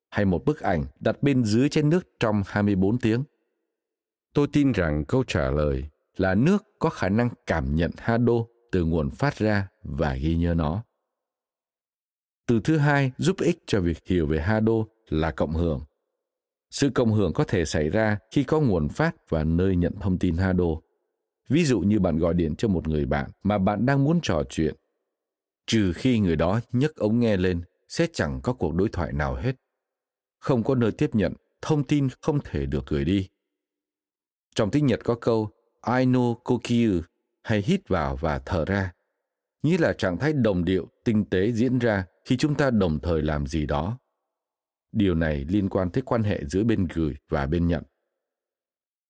[0.09, 3.23] Hay một bức ảnh đặt bên dưới chén nước trong 24 tiếng?
[4.33, 8.33] Tôi tin rằng câu trả lời là nước có khả năng cảm nhận Hado
[8.71, 10.83] từ nguồn phát ra và ghi nhớ nó.
[12.47, 14.73] Từ thứ hai giúp ích cho việc hiểu về Hado
[15.09, 15.81] là cộng hưởng.
[16.71, 20.19] Sự cộng hưởng có thể xảy ra khi có nguồn phát và nơi nhận thông
[20.19, 20.65] tin Hado.
[21.49, 24.43] Ví dụ như bạn gọi điện cho một người bạn mà bạn đang muốn trò
[24.49, 24.75] chuyện.
[25.67, 29.35] Trừ khi người đó nhấc ống nghe lên, sẽ chẳng có cuộc đối thoại nào
[29.35, 29.55] hết.
[30.39, 33.29] Không có nơi tiếp nhận, thông tin không thể được gửi đi.
[34.55, 35.49] Trong tiếng Nhật có câu
[35.87, 37.01] I know kokyu
[37.43, 38.93] hay hít vào và thở ra,
[39.63, 43.21] nghĩa là trạng thái đồng điệu, tinh tế diễn ra khi chúng ta đồng thời
[43.21, 43.97] làm gì đó.
[44.91, 47.83] Điều này liên quan tới quan hệ giữa bên gửi và bên nhận.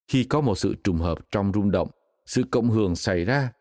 [0.07, 1.89] Khi có một sự trùng hợp trong rung động,
[2.25, 3.51] sự cộng hưởng xảy ra,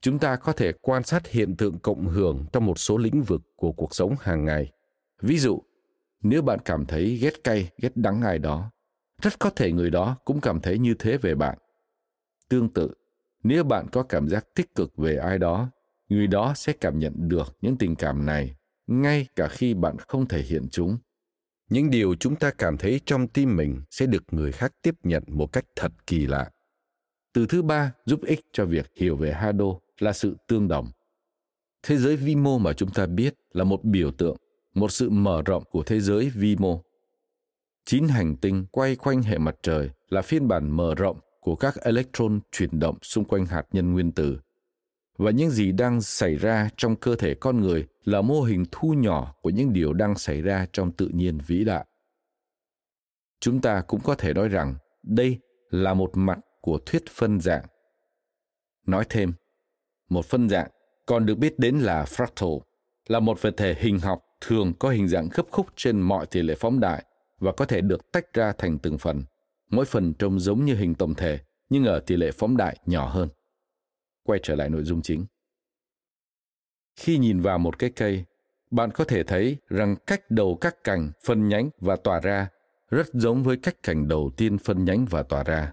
[0.00, 3.42] chúng ta có thể quan sát hiện tượng cộng hưởng trong một số lĩnh vực
[3.56, 4.72] của cuộc sống hàng ngày.
[5.22, 5.62] Ví dụ,
[6.20, 8.70] nếu bạn cảm thấy ghét cay, ghét đắng ai đó,
[9.22, 11.58] rất có thể người đó cũng cảm thấy như thế về bạn.
[12.48, 12.90] Tương tự,
[13.42, 15.70] nếu bạn có cảm giác tích cực về ai đó,
[16.08, 18.56] người đó sẽ cảm nhận được những tình cảm này
[18.86, 20.98] ngay cả khi bạn không thể hiện chúng
[21.70, 25.22] những điều chúng ta cảm thấy trong tim mình sẽ được người khác tiếp nhận
[25.26, 26.50] một cách thật kỳ lạ.
[27.32, 29.66] Từ thứ ba, giúp ích cho việc hiểu về hado
[29.98, 30.90] là sự tương đồng.
[31.82, 34.36] Thế giới vi mô mà chúng ta biết là một biểu tượng,
[34.74, 36.82] một sự mở rộng của thế giới vi mô
[37.84, 41.74] chín hành tinh quay quanh hệ mặt trời là phiên bản mở rộng của các
[41.80, 44.38] electron chuyển động xung quanh hạt nhân nguyên tử
[45.20, 48.94] và những gì đang xảy ra trong cơ thể con người là mô hình thu
[48.94, 51.86] nhỏ của những điều đang xảy ra trong tự nhiên vĩ đại.
[53.40, 55.38] Chúng ta cũng có thể nói rằng đây
[55.70, 57.64] là một mặt của thuyết phân dạng.
[58.86, 59.32] Nói thêm,
[60.08, 60.70] một phân dạng
[61.06, 62.60] còn được biết đến là fractal,
[63.08, 66.42] là một vật thể hình học thường có hình dạng gấp khúc trên mọi tỷ
[66.42, 67.04] lệ phóng đại
[67.38, 69.22] và có thể được tách ra thành từng phần,
[69.70, 73.08] mỗi phần trông giống như hình tổng thể nhưng ở tỷ lệ phóng đại nhỏ
[73.08, 73.28] hơn
[74.22, 75.26] quay trở lại nội dung chính.
[76.96, 78.24] Khi nhìn vào một cái cây,
[78.70, 82.48] bạn có thể thấy rằng cách đầu các cành phân nhánh và tỏa ra
[82.90, 85.72] rất giống với cách cành đầu tiên phân nhánh và tỏa ra.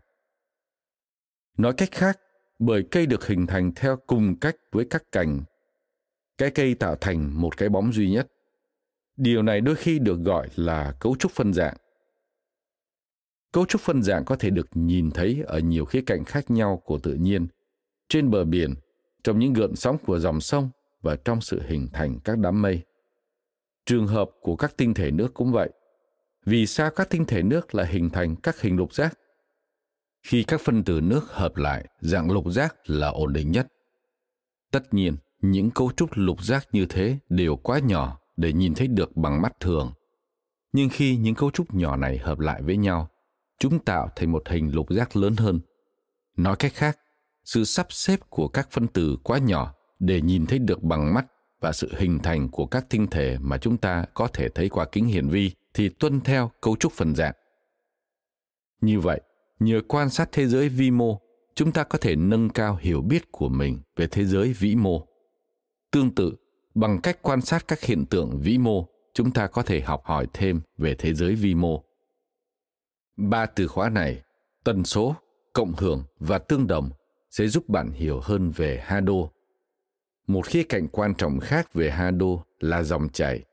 [1.57, 2.19] Nói cách khác,
[2.59, 5.43] bởi cây được hình thành theo cùng cách với các cành,
[6.37, 8.27] cái cây tạo thành một cái bóng duy nhất.
[9.15, 11.77] Điều này đôi khi được gọi là cấu trúc phân dạng.
[13.51, 16.81] Cấu trúc phân dạng có thể được nhìn thấy ở nhiều khía cạnh khác nhau
[16.85, 17.47] của tự nhiên
[18.09, 18.75] trên bờ biển,
[19.23, 20.69] trong những gợn sóng của dòng sông
[21.01, 22.81] và trong sự hình thành các đám mây.
[23.85, 25.69] Trường hợp của các tinh thể nước cũng vậy.
[26.45, 29.19] Vì sao các tinh thể nước lại hình thành các hình lục giác?
[30.23, 33.67] Khi các phân tử nước hợp lại, dạng lục giác là ổn định nhất.
[34.71, 38.87] Tất nhiên, những cấu trúc lục giác như thế đều quá nhỏ để nhìn thấy
[38.87, 39.93] được bằng mắt thường.
[40.71, 43.09] Nhưng khi những cấu trúc nhỏ này hợp lại với nhau,
[43.59, 45.59] chúng tạo thành một hình lục giác lớn hơn.
[46.37, 46.99] Nói cách khác,
[47.47, 51.25] sự sắp xếp của các phân tử quá nhỏ để nhìn thấy được bằng mắt
[51.61, 54.85] và sự hình thành của các tinh thể mà chúng ta có thể thấy qua
[54.91, 57.33] kính hiển vi thì tuân theo cấu trúc phần dạng.
[58.81, 59.21] Như vậy,
[59.59, 61.19] nhờ quan sát thế giới vi mô,
[61.55, 65.07] chúng ta có thể nâng cao hiểu biết của mình về thế giới vĩ mô.
[65.91, 66.35] Tương tự,
[66.75, 70.27] bằng cách quan sát các hiện tượng vĩ mô, chúng ta có thể học hỏi
[70.33, 71.83] thêm về thế giới vi mô.
[73.17, 74.21] Ba từ khóa này,
[74.63, 75.15] tần số,
[75.53, 76.89] cộng hưởng và tương đồng
[77.37, 79.13] sẽ giúp bạn hiểu hơn về Hado.
[80.27, 82.25] Một khía cạnh quan trọng khác về Hado
[82.59, 83.45] là dòng chảy.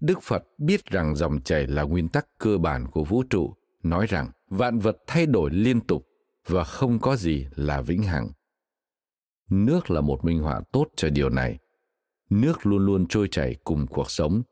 [0.00, 4.06] Đức Phật biết rằng dòng chảy là nguyên tắc cơ bản của vũ trụ, nói
[4.06, 6.06] rằng vạn vật thay đổi liên tục
[6.46, 8.28] và không có gì là vĩnh hằng.
[9.50, 11.58] Nước là một minh họa tốt cho điều này.
[12.30, 14.42] Nước luôn luôn trôi chảy cùng cuộc sống,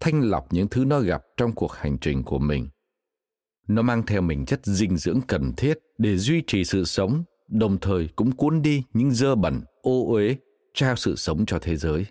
[0.00, 2.68] thanh lọc những thứ nó gặp trong cuộc hành trình của mình.
[3.68, 7.78] Nó mang theo mình chất dinh dưỡng cần thiết để duy trì sự sống, đồng
[7.80, 10.36] thời cũng cuốn đi những dơ bẩn, ô uế,
[10.74, 12.06] trao sự sống cho thế giới.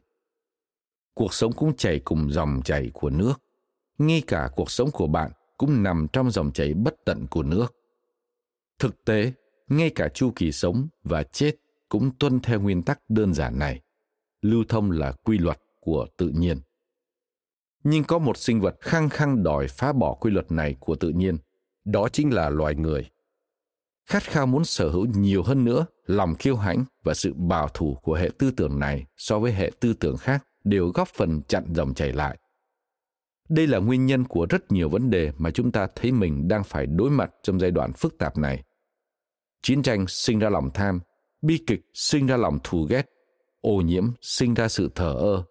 [1.13, 3.33] Cuộc sống cũng chảy cùng dòng chảy của nước.
[3.97, 7.75] Ngay cả cuộc sống của bạn cũng nằm trong dòng chảy bất tận của nước.
[8.79, 9.33] Thực tế,
[9.67, 11.55] ngay cả chu kỳ sống và chết
[11.89, 13.81] cũng tuân theo nguyên tắc đơn giản này.
[14.41, 16.57] Lưu thông là quy luật của tự nhiên.
[17.83, 21.09] Nhưng có một sinh vật khăng khăng đòi phá bỏ quy luật này của tự
[21.09, 21.37] nhiên,
[21.85, 23.09] đó chính là loài người.
[24.09, 27.97] Khát khao muốn sở hữu nhiều hơn nữa, lòng kiêu hãnh và sự bảo thủ
[28.03, 31.65] của hệ tư tưởng này so với hệ tư tưởng khác đều góp phần chặn
[31.73, 32.37] dòng chảy lại.
[33.49, 36.63] Đây là nguyên nhân của rất nhiều vấn đề mà chúng ta thấy mình đang
[36.63, 38.63] phải đối mặt trong giai đoạn phức tạp này.
[39.61, 40.99] Chiến tranh sinh ra lòng tham,
[41.41, 43.05] bi kịch sinh ra lòng thù ghét,
[43.61, 45.43] ô nhiễm sinh ra sự thờ ơ.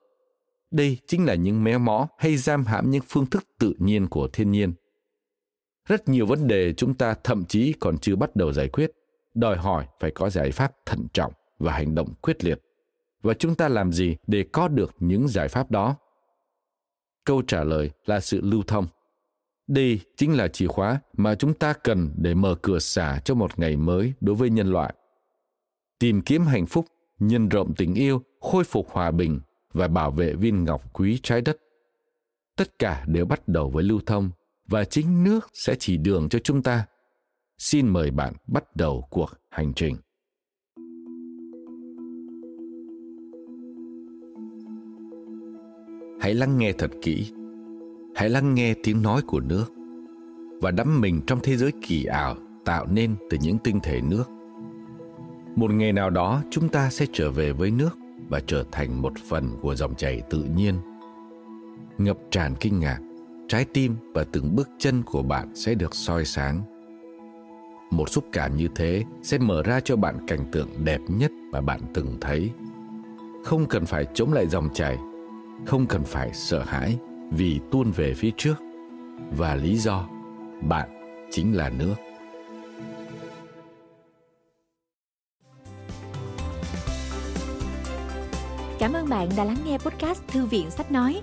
[0.70, 4.28] Đây chính là những méo mó hay giam hãm những phương thức tự nhiên của
[4.32, 4.72] thiên nhiên.
[5.88, 8.90] Rất nhiều vấn đề chúng ta thậm chí còn chưa bắt đầu giải quyết,
[9.34, 12.60] đòi hỏi phải có giải pháp thận trọng và hành động quyết liệt.
[13.22, 15.96] Và chúng ta làm gì để có được những giải pháp đó?
[17.24, 18.86] Câu trả lời là sự lưu thông.
[19.66, 23.58] Đây chính là chìa khóa mà chúng ta cần để mở cửa xả cho một
[23.58, 24.94] ngày mới đối với nhân loại.
[25.98, 26.86] Tìm kiếm hạnh phúc,
[27.18, 29.40] nhân rộng tình yêu, khôi phục hòa bình
[29.72, 31.56] và bảo vệ viên ngọc quý trái đất.
[32.56, 34.30] Tất cả đều bắt đầu với lưu thông
[34.68, 36.86] và chính nước sẽ chỉ đường cho chúng ta.
[37.58, 39.96] Xin mời bạn bắt đầu cuộc hành trình.
[46.20, 47.32] Hãy lắng nghe thật kỹ
[48.18, 49.64] hãy lắng nghe tiếng nói của nước
[50.60, 54.24] và đắm mình trong thế giới kỳ ảo tạo nên từ những tinh thể nước
[55.56, 57.98] một ngày nào đó, chúng ta sẽ trở về với nước
[58.28, 60.74] và trở thành một phần của dòng chảy tự nhiên
[61.98, 62.98] ngập tràn kinh ngạc
[63.48, 66.62] trái tim và từng bước chân của bạn sẽ được soi sáng.
[67.90, 71.60] Một xúc cảm như thế sẽ mở ra cho bạn cảnh tượng đẹp nhất mà
[71.60, 72.50] bạn từng thấy.
[73.44, 74.98] Không cần phải chống lại dòng chảy,
[75.66, 76.98] không cần phải sợ hãi
[77.30, 78.54] vì tuôn về phía trước.
[79.36, 80.08] Và lý do,
[80.62, 80.88] bạn
[81.30, 81.94] chính là nước.
[88.78, 91.22] Cảm ơn bạn đã lắng nghe podcast Thư viện Sách Nói.